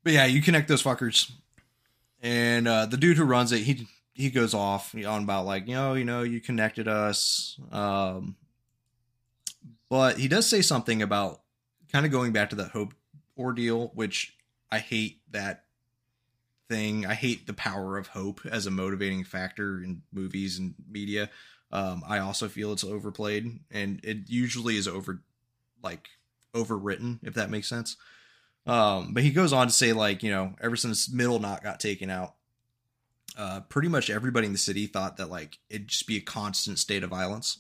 [0.05, 1.31] The- But yeah, you connect those fuckers,
[2.23, 5.75] and uh, the dude who runs it, he he goes off on about like, you
[5.75, 7.59] know, you know, you connected us.
[7.73, 8.37] Um,
[9.89, 11.41] but he does say something about
[11.91, 12.95] kind of going back to that hope
[13.37, 14.37] ordeal, which
[14.71, 15.65] I hate that
[16.69, 17.07] thing.
[17.07, 21.31] I hate the power of hope as a motivating factor in movies and media.
[21.73, 25.23] Um, I also feel it's overplayed, and it usually is over,
[25.83, 26.09] like
[26.55, 27.97] overwritten, if that makes sense.
[28.67, 31.81] Um, but he goes on to say, like, you know, ever since Middle Knot got
[31.81, 32.35] taken out,
[33.37, 36.79] uh, pretty much everybody in the city thought that like it'd just be a constant
[36.79, 37.59] state of violence,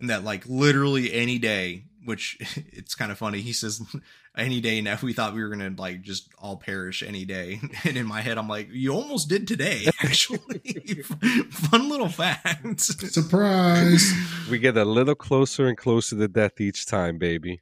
[0.00, 2.38] and that like literally any day, which
[2.72, 3.40] it's kind of funny.
[3.40, 3.82] He says
[4.36, 7.96] any day now we thought we were gonna like just all perish any day, and
[7.96, 11.02] in my head I'm like, you almost did today, actually.
[11.50, 12.80] Fun little fact.
[12.80, 14.10] Surprise.
[14.50, 17.60] We get a little closer and closer to death each time, baby.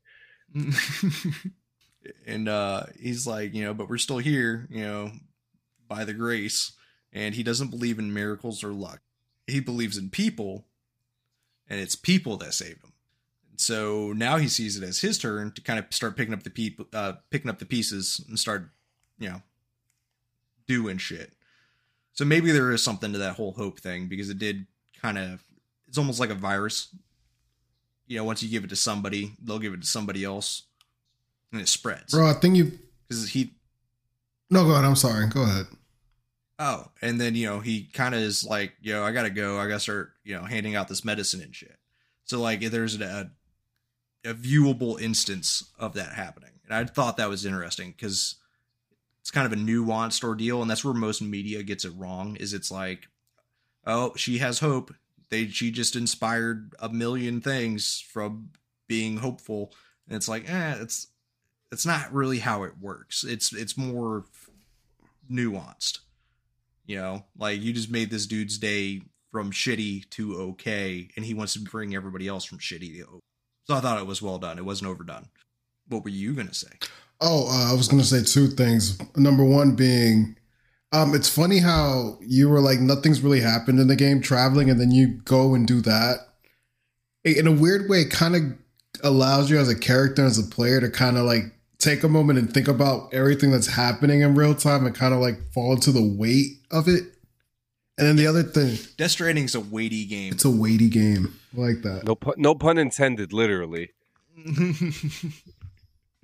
[2.26, 5.10] And uh he's like you know but we're still here you know
[5.92, 6.72] by the grace.
[7.12, 9.00] And he doesn't believe in miracles or luck.
[9.46, 10.64] He believes in people
[11.68, 12.92] and it's people that saved him.
[13.56, 16.50] So now he sees it as his turn to kind of start picking up the
[16.50, 18.70] people uh picking up the pieces and start
[19.18, 19.42] you know
[20.66, 21.34] doing shit.
[22.14, 24.66] So maybe there is something to that whole hope thing because it did
[25.00, 25.44] kind of
[25.86, 26.94] it's almost like a virus.
[28.06, 30.64] You know, once you give it to somebody, they'll give it to somebody else,
[31.52, 32.12] and it spreads.
[32.12, 32.72] Bro, I think you.
[33.08, 33.52] Because he
[34.50, 34.84] No, go ahead.
[34.84, 35.26] I'm sorry.
[35.28, 35.66] Go ahead.
[36.58, 39.58] Oh, and then you know he kind of is like, yo, I gotta go.
[39.58, 41.76] I gotta start, you know, handing out this medicine and shit.
[42.24, 43.30] So like, there's a
[44.24, 48.36] a viewable instance of that happening, and I thought that was interesting because
[49.20, 52.36] it's kind of a nuanced ordeal, and that's where most media gets it wrong.
[52.36, 53.08] Is it's like,
[53.86, 54.94] oh, she has hope.
[55.30, 58.50] They she just inspired a million things from
[58.86, 59.72] being hopeful,
[60.06, 61.08] and it's like, eh, it's
[61.72, 63.24] it's not really how it works.
[63.24, 64.26] It's it's more
[65.30, 66.00] nuanced.
[66.86, 69.00] You know, like you just made this dude's day
[69.32, 73.20] from shitty to okay, and he wants to bring everybody else from shitty to okay.
[73.64, 74.58] So I thought it was well done.
[74.58, 75.28] It wasn't overdone.
[75.88, 76.68] What were you gonna say?
[77.20, 79.00] Oh, uh, I was to say two things.
[79.16, 80.36] Number one being,
[80.92, 84.78] um, it's funny how you were like nothing's really happened in the game traveling, and
[84.78, 86.16] then you go and do that.
[87.24, 88.42] In a weird way, it kind of
[89.02, 91.44] allows you as a character, as a player, to kind of like
[91.82, 95.20] take a moment and think about everything that's happening in real time and kind of
[95.20, 97.02] like fall into the weight of it.
[97.98, 100.32] And then the other thing, Death is a weighty game.
[100.32, 101.34] it's a weighty game.
[101.56, 102.04] I like that.
[102.04, 103.32] No pun, no pun intended.
[103.32, 103.90] Literally.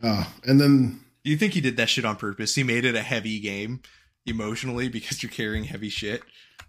[0.03, 2.55] Uh, and then you think he did that shit on purpose?
[2.55, 3.81] He made it a heavy game
[4.27, 6.23] emotionally because you're carrying heavy shit.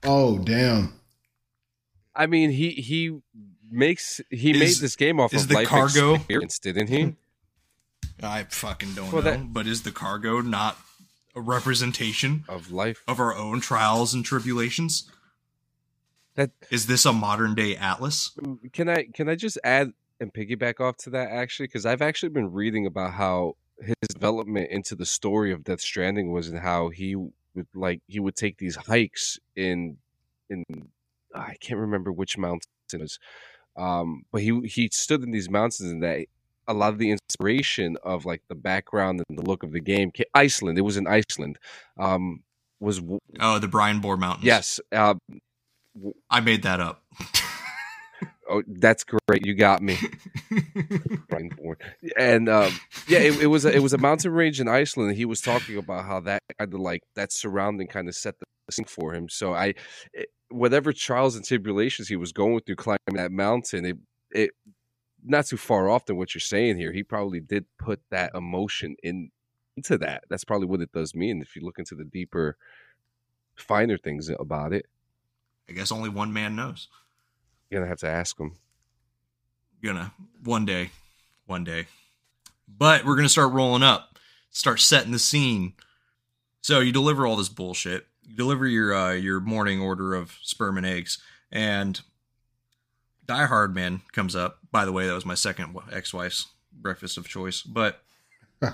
[0.03, 0.93] oh damn,
[2.15, 3.19] I mean, he he
[3.71, 7.15] makes he Is- made this game off is of the life cargo- experience, didn't he?
[8.23, 9.31] I fucking don't Well, know.
[9.31, 10.77] that- but is the cargo not
[11.35, 13.03] a representation Of life.
[13.07, 15.09] of our own trials and tribulations?
[16.35, 18.37] That Is this a modern day Atlas?
[18.73, 22.29] can I can I just add and piggyback off to that actually because I've actually
[22.29, 26.89] been reading about how his development into the story of Death Stranding was and how
[26.89, 29.97] he would like he would take these hikes in
[30.49, 30.63] in
[31.33, 33.19] I can't remember which mountain it was,
[33.77, 36.25] um, but he he stood in these mountains and that
[36.69, 40.11] a lot of the inspiration of like the background and the look of the game
[40.33, 41.57] Iceland it was in Iceland
[41.99, 42.43] um,
[42.79, 43.01] was
[43.39, 44.45] Oh, the Brian Boar Mountains.
[44.45, 45.15] yes uh,
[46.29, 47.03] I made that up.
[48.49, 49.97] oh that's great you got me
[51.29, 51.49] Brian.
[52.17, 52.71] And um,
[53.07, 55.09] yeah, it, it was a, it was a mountain range in Iceland.
[55.09, 58.35] And he was talking about how that kind of like that surrounding kind of set
[58.39, 59.29] the scene for him.
[59.29, 59.73] So I,
[60.13, 63.97] it, whatever trials and tribulations he was going through climbing that mountain, it
[64.31, 64.51] it
[65.23, 66.91] not too far off than what you're saying here.
[66.91, 69.31] He probably did put that emotion in
[69.75, 70.23] into that.
[70.29, 72.57] That's probably what it does mean if you look into the deeper,
[73.55, 74.87] finer things about it.
[75.69, 76.87] I guess only one man knows.
[77.69, 78.57] You're gonna have to ask him.
[79.81, 80.13] You're gonna
[80.43, 80.91] one day,
[81.45, 81.87] one day.
[82.67, 84.17] But we're gonna start rolling up,
[84.49, 85.73] start setting the scene.
[86.61, 88.07] So you deliver all this bullshit.
[88.23, 91.19] You deliver your uh, your morning order of sperm and eggs,
[91.51, 92.01] and
[93.29, 94.57] Die Hard Man comes up.
[94.71, 97.61] By the way, that was my second ex-wife's breakfast of choice.
[97.61, 98.01] But
[98.61, 98.71] Die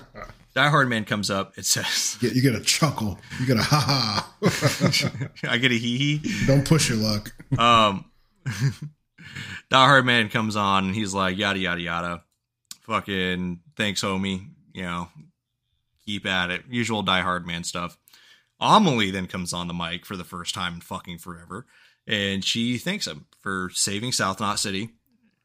[0.70, 1.58] Hard Man comes up.
[1.58, 3.18] It says, you get a chuckle.
[3.38, 5.30] You get a ha ha.
[5.50, 7.32] "I get a hee hee." Don't push your luck.
[7.58, 8.06] um
[8.46, 12.22] Die Hard Man comes on and he's like yada yada yada.
[12.80, 14.48] Fucking thanks, homie.
[14.72, 15.08] You know,
[16.06, 16.62] keep at it.
[16.70, 17.98] Usual Die Hard Man stuff.
[18.58, 21.66] Amelie then comes on the mic for the first time in fucking forever,
[22.06, 24.90] and she thanks him for saving South Knot City,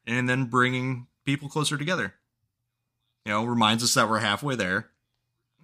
[0.08, 2.14] and then bringing people closer together.
[3.24, 4.88] You know, reminds us that we're halfway there,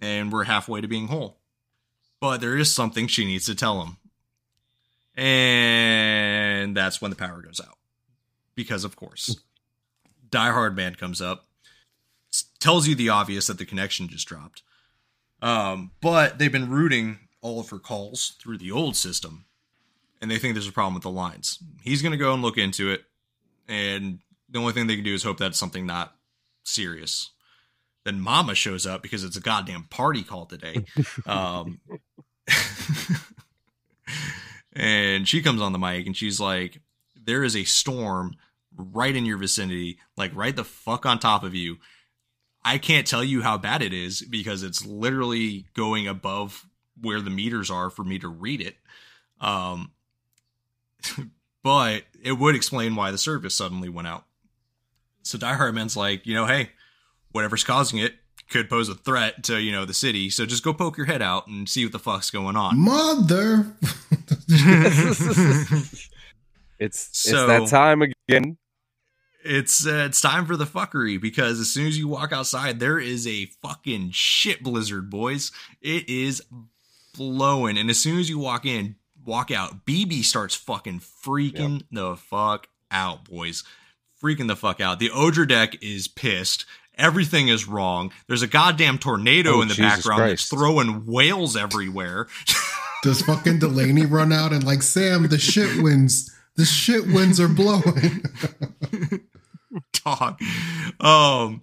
[0.01, 1.41] and we're halfway to being whole.
[2.21, 3.97] But there is something she needs to tell him,
[5.21, 7.77] and that's when the power goes out.
[8.55, 9.35] Because, of course,
[10.29, 11.49] Die Hard Man comes up,
[12.61, 14.63] tells you the obvious that the connection just dropped.
[15.41, 19.43] Um, but they've been routing all of her calls through the old system,
[20.21, 21.59] and they think there's a problem with the lines.
[21.81, 23.03] He's going to go and look into it,
[23.67, 26.15] and the only thing they can do is hope that's something not
[26.63, 27.31] serious.
[28.05, 30.85] Then Mama shows up because it's a goddamn party call today.
[31.25, 31.79] Um,
[34.73, 36.81] and she comes on the mic and she's like,
[37.15, 38.35] There is a storm
[38.75, 41.77] right in your vicinity, like right the fuck on top of you.
[42.63, 46.65] I can't tell you how bad it is because it's literally going above
[46.99, 48.75] where the meters are for me to read it.
[49.39, 49.91] Um,
[51.63, 54.25] but it would explain why the service suddenly went out.
[55.23, 56.69] So Die Hard Man's like, you know, hey,
[57.31, 58.15] whatever's causing it
[58.49, 60.29] could pose a threat to, you know, the city.
[60.29, 62.79] So just go poke your head out and see what the fuck's going on.
[62.79, 63.75] Mother.
[66.79, 68.57] It's So- that time again.
[69.43, 72.97] it's uh, it's time for the fuckery because as soon as you walk outside, there
[72.97, 75.51] is a fucking shit blizzard, boys.
[75.81, 76.41] It is
[77.13, 78.95] blowing, and as soon as you walk in,
[79.29, 83.63] walk out, BB starts fucking freaking the fuck out, boys.
[84.21, 84.99] Freaking the fuck out.
[84.99, 86.65] The Odradek is pissed.
[86.97, 88.11] Everything is wrong.
[88.27, 90.49] There's a goddamn tornado Oh, in the Jesus background Christ.
[90.49, 92.27] that's throwing whales everywhere.
[93.03, 95.25] Does fucking Delaney run out and like Sam?
[95.29, 96.35] The shit winds.
[96.57, 98.25] The shit winds are blowing.
[100.03, 100.41] dog.
[100.99, 101.61] Um,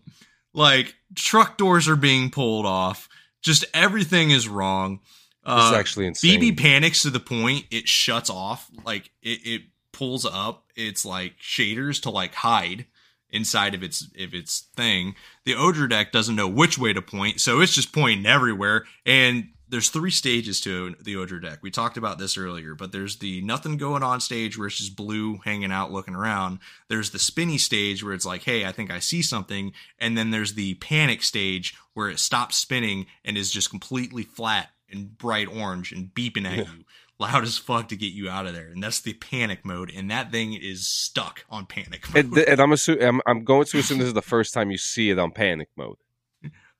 [0.54, 3.08] like truck doors are being pulled off.
[3.42, 5.00] Just everything is wrong.
[5.46, 6.40] This Uh, is actually insane.
[6.40, 8.68] BB panics to the point it shuts off.
[8.84, 12.86] Like it, it pulls up its like shaders to like hide
[13.30, 15.14] inside of its of its thing.
[15.44, 18.84] The Odradek doesn't know which way to point, so it's just pointing everywhere.
[19.04, 21.58] And there's three stages to the Odradek.
[21.60, 24.94] We talked about this earlier, but there's the nothing going on stage where it's just
[24.94, 26.60] blue hanging out looking around.
[26.88, 29.72] There's the spinny stage where it's like, hey, I think I see something.
[29.98, 34.70] And then there's the panic stage where it stops spinning and is just completely flat
[34.90, 36.84] and bright orange and beeping at you
[37.18, 38.68] loud as fuck to get you out of there.
[38.68, 39.90] And that's the panic mode.
[39.94, 42.24] And that thing is stuck on panic mode.
[42.26, 44.78] and, and I'm assuming I'm, I'm going to assume this is the first time you
[44.78, 45.96] see it on panic mode.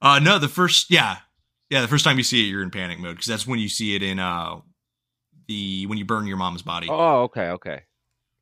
[0.02, 1.18] Uh, no, the first, yeah,
[1.70, 3.68] yeah, the first time you see it, you're in panic mode because that's when you
[3.68, 4.60] see it in uh
[5.48, 6.88] the when you burn your mom's body.
[6.90, 7.82] Oh, okay, okay.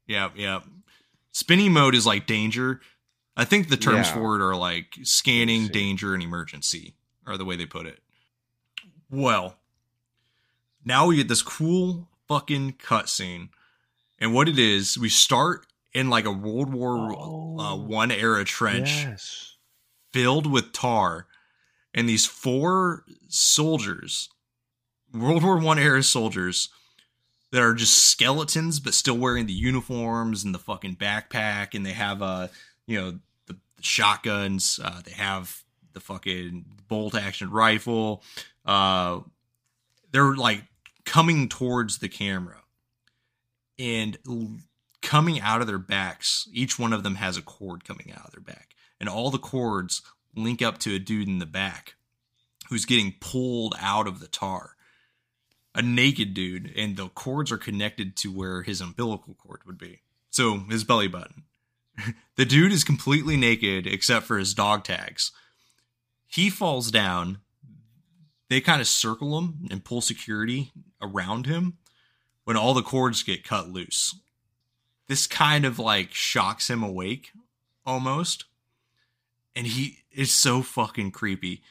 [0.06, 0.60] Yeah, yeah.
[1.32, 2.80] Spinning mode is like danger.
[3.36, 4.14] I think the terms Yeah.
[4.14, 6.94] for it are like scanning, danger, and emergency,
[7.26, 8.00] are the way they put it.
[9.10, 9.56] Well,
[10.84, 13.48] now we get this cool fucking cutscene,
[14.18, 17.76] and what it is, we start in like a World War uh, Oh.
[17.76, 19.56] One era trench Yes.
[20.12, 21.26] filled with tar
[21.94, 24.28] and these four soldiers
[25.12, 26.68] world war one era soldiers
[27.52, 31.92] that are just skeletons but still wearing the uniforms and the fucking backpack and they
[31.92, 32.48] have uh
[32.88, 33.10] you know
[33.46, 38.22] the, the shotguns uh they have the fucking bolt action rifle
[38.64, 39.20] uh
[40.12, 40.62] they're like
[41.04, 42.62] coming towards the camera
[43.78, 44.18] and
[45.02, 48.32] coming out of their backs each one of them has a cord coming out of
[48.32, 50.02] their back and all the cords
[50.36, 51.94] link up to a dude in the back
[52.68, 54.76] who's getting pulled out of the tar.
[55.74, 60.00] A naked dude, and the cords are connected to where his umbilical cord would be.
[60.30, 61.44] So his belly button.
[62.36, 65.32] the dude is completely naked except for his dog tags.
[66.26, 67.38] He falls down.
[68.48, 71.78] They kind of circle him and pull security around him
[72.44, 74.14] when all the cords get cut loose.
[75.08, 77.32] This kind of like shocks him awake
[77.86, 78.44] almost
[79.56, 81.62] and he is so fucking creepy.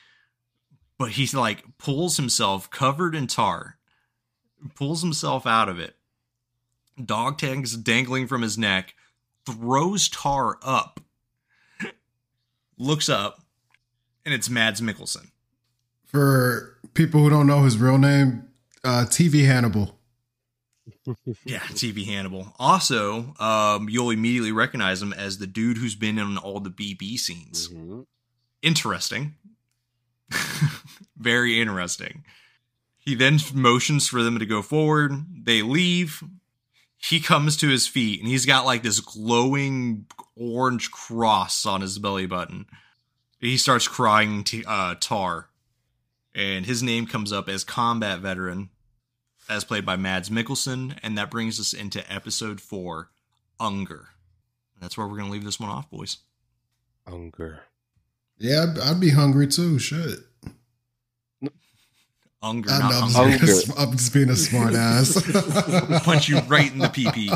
[0.98, 3.78] But he like pulls himself covered in tar,
[4.76, 5.96] pulls himself out of it.
[7.04, 8.94] Dog tags dangling from his neck,
[9.46, 11.00] throws tar up,
[12.78, 13.42] looks up,
[14.24, 15.32] and it's Mads Mikkelsen.
[16.14, 18.48] For people who don't know his real name,
[18.84, 19.98] uh, TV Hannibal.
[21.46, 22.54] Yeah, TV Hannibal.
[22.60, 27.18] Also, um, you'll immediately recognize him as the dude who's been in all the BB
[27.18, 27.70] scenes.
[27.70, 28.06] Mhm.
[28.62, 29.36] interesting.
[31.18, 32.24] Very interesting.
[32.98, 35.12] He then motions for them to go forward.
[35.46, 36.24] They leave.
[36.98, 40.06] He comes to his feet and he's got like this glowing
[40.38, 42.66] orange cross on his belly button.
[43.40, 45.50] He starts crying to uh, Tar.
[46.36, 48.70] And his name comes up as combat veteran,
[49.50, 50.98] as played by Mads Mikkelsen.
[51.04, 53.10] And that brings us into episode four
[53.60, 54.10] Unger.
[54.82, 56.18] That's where we're going to leave this one off, boys.
[57.08, 57.62] Unger.
[58.38, 59.80] Yeah, I'd, I'd be hungry too.
[59.80, 60.20] Shit.
[62.42, 63.38] Unger, I not know, I'm, hunger.
[63.38, 66.04] just being a, I'm just being a smart ass.
[66.04, 67.30] punch you right in the PP.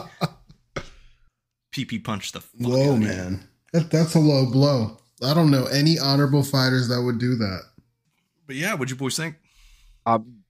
[1.74, 3.08] PP punch the fuck Whoa, out of you.
[3.08, 3.48] man.
[3.72, 4.98] That, that's a low blow.
[5.24, 7.62] I don't know any honorable fighters that would do that.
[8.48, 9.36] But yeah, what'd you boys think?
[10.06, 10.44] Um,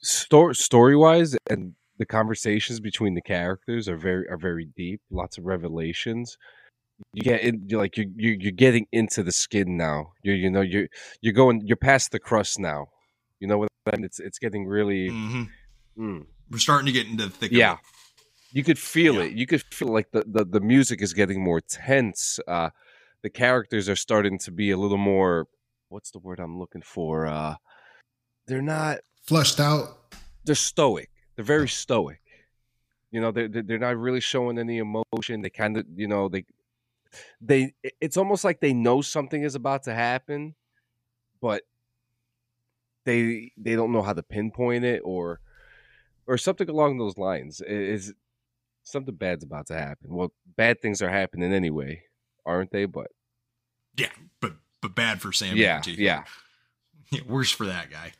[0.00, 5.00] story story wise, and the conversations between the characters are very are very deep.
[5.10, 6.36] Lots of revelations.
[7.12, 10.12] You get in, you're like you're, you're you're getting into the skin now.
[10.22, 10.88] You you know you're
[11.20, 12.86] you're going you're past the crust now.
[13.38, 13.68] You know what?
[13.86, 14.04] I mean?
[14.04, 15.08] It's it's getting really.
[15.08, 15.44] hmm
[15.98, 16.24] mm.
[16.50, 17.76] We're starting to get into the thick Yeah.
[18.52, 19.22] You could feel Yeah.
[19.24, 19.32] it.
[19.32, 22.38] You could feel like the, the, the music is getting more tense.
[22.46, 22.70] Uh,
[23.22, 25.48] the characters are starting to be a little more.
[25.88, 27.26] What's the word I'm looking for?
[27.26, 27.56] Uh,
[28.46, 28.98] they're not.
[29.22, 30.14] Flushed out.
[30.44, 31.10] They're stoic.
[31.34, 32.20] They're very stoic.
[33.10, 35.42] You know, they're they're they're not really showing any emotion.
[35.42, 36.44] They kind of, you know, they
[37.40, 37.74] they.
[38.00, 40.54] It's almost like they know something is about to happen,
[41.40, 41.62] but
[43.04, 45.40] they they don't know how to pinpoint it or
[46.26, 47.60] or something along those lines.
[47.60, 48.12] Is
[48.82, 50.14] something bad's about to happen?
[50.14, 52.02] Well, bad things are happening anyway,
[52.44, 52.84] aren't they?
[52.84, 53.08] But
[53.96, 54.10] Yeah,
[54.40, 54.56] but
[54.88, 55.56] but bad for Sam.
[55.56, 56.24] yeah, yeah.
[57.10, 58.12] yeah, worse for that guy.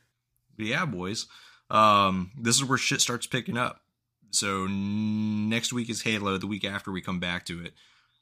[0.56, 1.26] But yeah, boys.
[1.70, 3.82] Um, this is where shit starts picking up
[4.30, 6.36] so next week is Halo.
[6.38, 7.72] The week after we come back to it,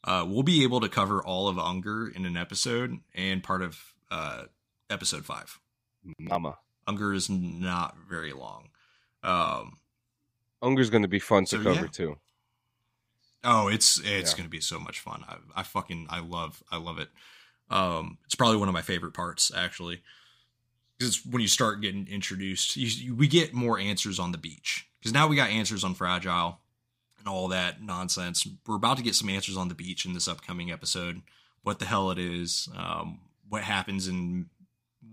[0.05, 3.81] uh, we'll be able to cover all of Unger in an episode and part of
[4.11, 4.45] uh,
[4.89, 5.59] episode five.
[6.19, 6.59] Mama.
[6.87, 8.69] Unger is not very long.
[9.23, 9.79] Um,
[10.63, 11.87] Unger's going to be fun to So, cover yeah.
[11.89, 12.17] too.
[13.43, 14.37] Oh, it's it's Yeah.
[14.39, 15.25] gonna be so much fun.
[15.29, 17.09] I, I fucking I love I love it.
[17.71, 20.03] Um, it's probably one of my favorite parts actually,
[20.99, 22.77] because when you start getting introduced.
[22.77, 25.95] You, you, we get more answers on the beach because now we got answers on
[25.95, 26.59] fragile
[27.19, 28.47] and all that nonsense.
[28.67, 31.23] We're about to get some answers on the beach in this upcoming episode.
[31.63, 32.69] What the hell it is?
[32.77, 34.47] Um, what happens in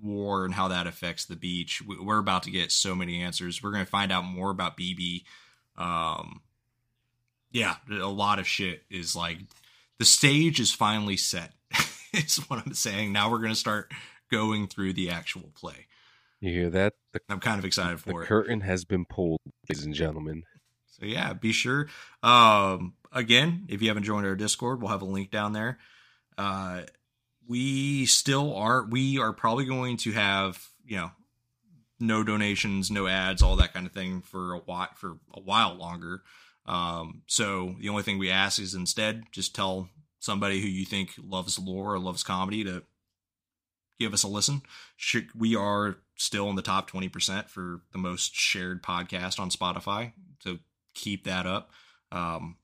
[0.02, 1.82] war and how that affects the beach?
[1.82, 3.64] We- We're about to get so many answers.
[3.64, 5.24] We're gonna find out more about BB.
[5.78, 6.42] Um,
[7.52, 9.38] yeah, a lot of shit is like
[9.98, 11.54] the stage is finally set.
[12.26, 13.14] is what I'm saying.
[13.14, 13.92] Now we're gonna start
[14.32, 15.88] going through the actual play.
[16.40, 16.94] You hear that?
[17.14, 18.24] The, I'm kind of excited the for it.
[18.24, 19.40] The curtain has been pulled,
[19.70, 20.44] ladies and gentlemen.
[20.88, 21.88] So yeah, be sure.
[22.24, 25.78] Um, again, if you haven't joined our Discord, we'll have a link down there.
[26.38, 26.82] Uh,
[27.48, 28.86] we still are.
[28.86, 31.12] We are probably going to have you know
[32.00, 35.76] no donations, no ads, all that kind of thing for a while for a while
[35.76, 36.24] longer.
[36.66, 39.90] Um, so the only thing we ask is instead just tell
[40.22, 42.84] somebody who you think loves lore or loves comedy to
[44.00, 44.62] give us a listen.
[45.36, 50.14] We are still in the top 20% for the most shared podcast on Spotify.
[50.40, 50.60] So
[50.94, 51.72] keep that up.
[52.12, 52.58] Um,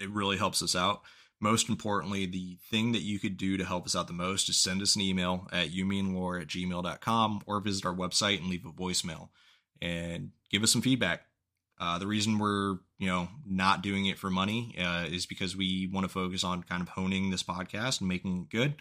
[0.00, 1.02] it really helps us out.
[1.40, 4.56] Most importantly, the thing that you could do to help us out the most is
[4.56, 8.70] send us an email at youmeandlore at gmail.com or visit our website and leave a
[8.70, 9.28] voicemail
[9.80, 11.26] and give us some feedback.
[11.78, 15.90] Uh, the reason we're you know not doing it for money uh, is because we
[15.92, 18.74] want to focus on kind of honing this podcast and making it good,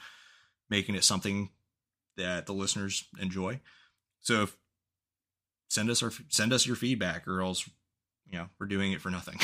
[0.70, 1.50] making it something
[2.18, 3.60] that the listeners enjoy.
[4.22, 4.58] So if,
[5.70, 7.70] send us our send us your feedback, or else
[8.28, 9.40] you know we're doing it for nothing.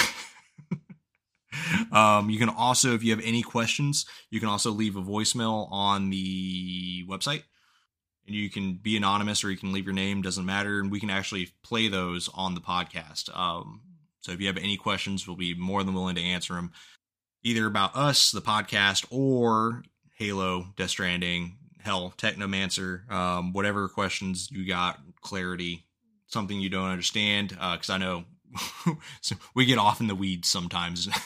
[1.91, 5.67] um, you can also, if you have any questions, you can also leave a voicemail
[5.71, 7.43] on the website
[8.25, 10.79] and you can be anonymous or you can leave your name doesn't matter.
[10.79, 13.35] And we can actually play those on the podcast.
[13.37, 13.81] Um,
[14.21, 16.71] so if you have any questions we'll be more than willing to answer them
[17.43, 19.83] either about us the podcast or
[20.15, 25.87] halo death stranding hell technomancer um, whatever questions you got clarity
[26.27, 28.25] something you don't understand because i know
[29.21, 31.07] so we get off in the weeds sometimes.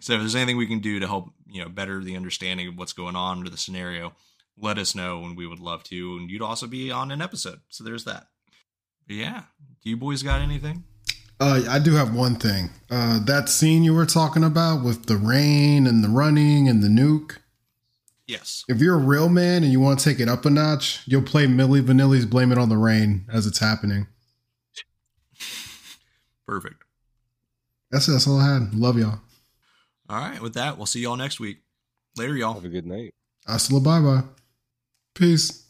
[0.00, 2.76] So if there's anything we can do to help you know better the understanding of
[2.76, 4.12] what's going on with the scenario
[4.60, 7.60] let us know and we would love to and you'd also be on an episode
[7.68, 8.26] so there's that
[9.06, 9.42] but yeah
[9.82, 10.84] do you boys got anything
[11.42, 12.68] Uh, I do have one thing.
[12.90, 16.88] Uh, that scene you were talking about with the rain and the running and the
[16.88, 17.38] nuke.
[18.26, 21.00] yes If you're a real man and you want to take it up a notch,
[21.06, 24.06] you'll play Milli Vanilli's "Blame It on the Rain" as it's happening.
[26.46, 26.82] perfect
[27.90, 28.74] That's that's all I had.
[28.74, 29.20] Love y'all.
[30.10, 31.62] all right with that we'll see y'all next week
[32.18, 33.14] later y'all Have a good night.
[33.46, 34.28] Hasta la bye bye.
[35.14, 35.66] Peace.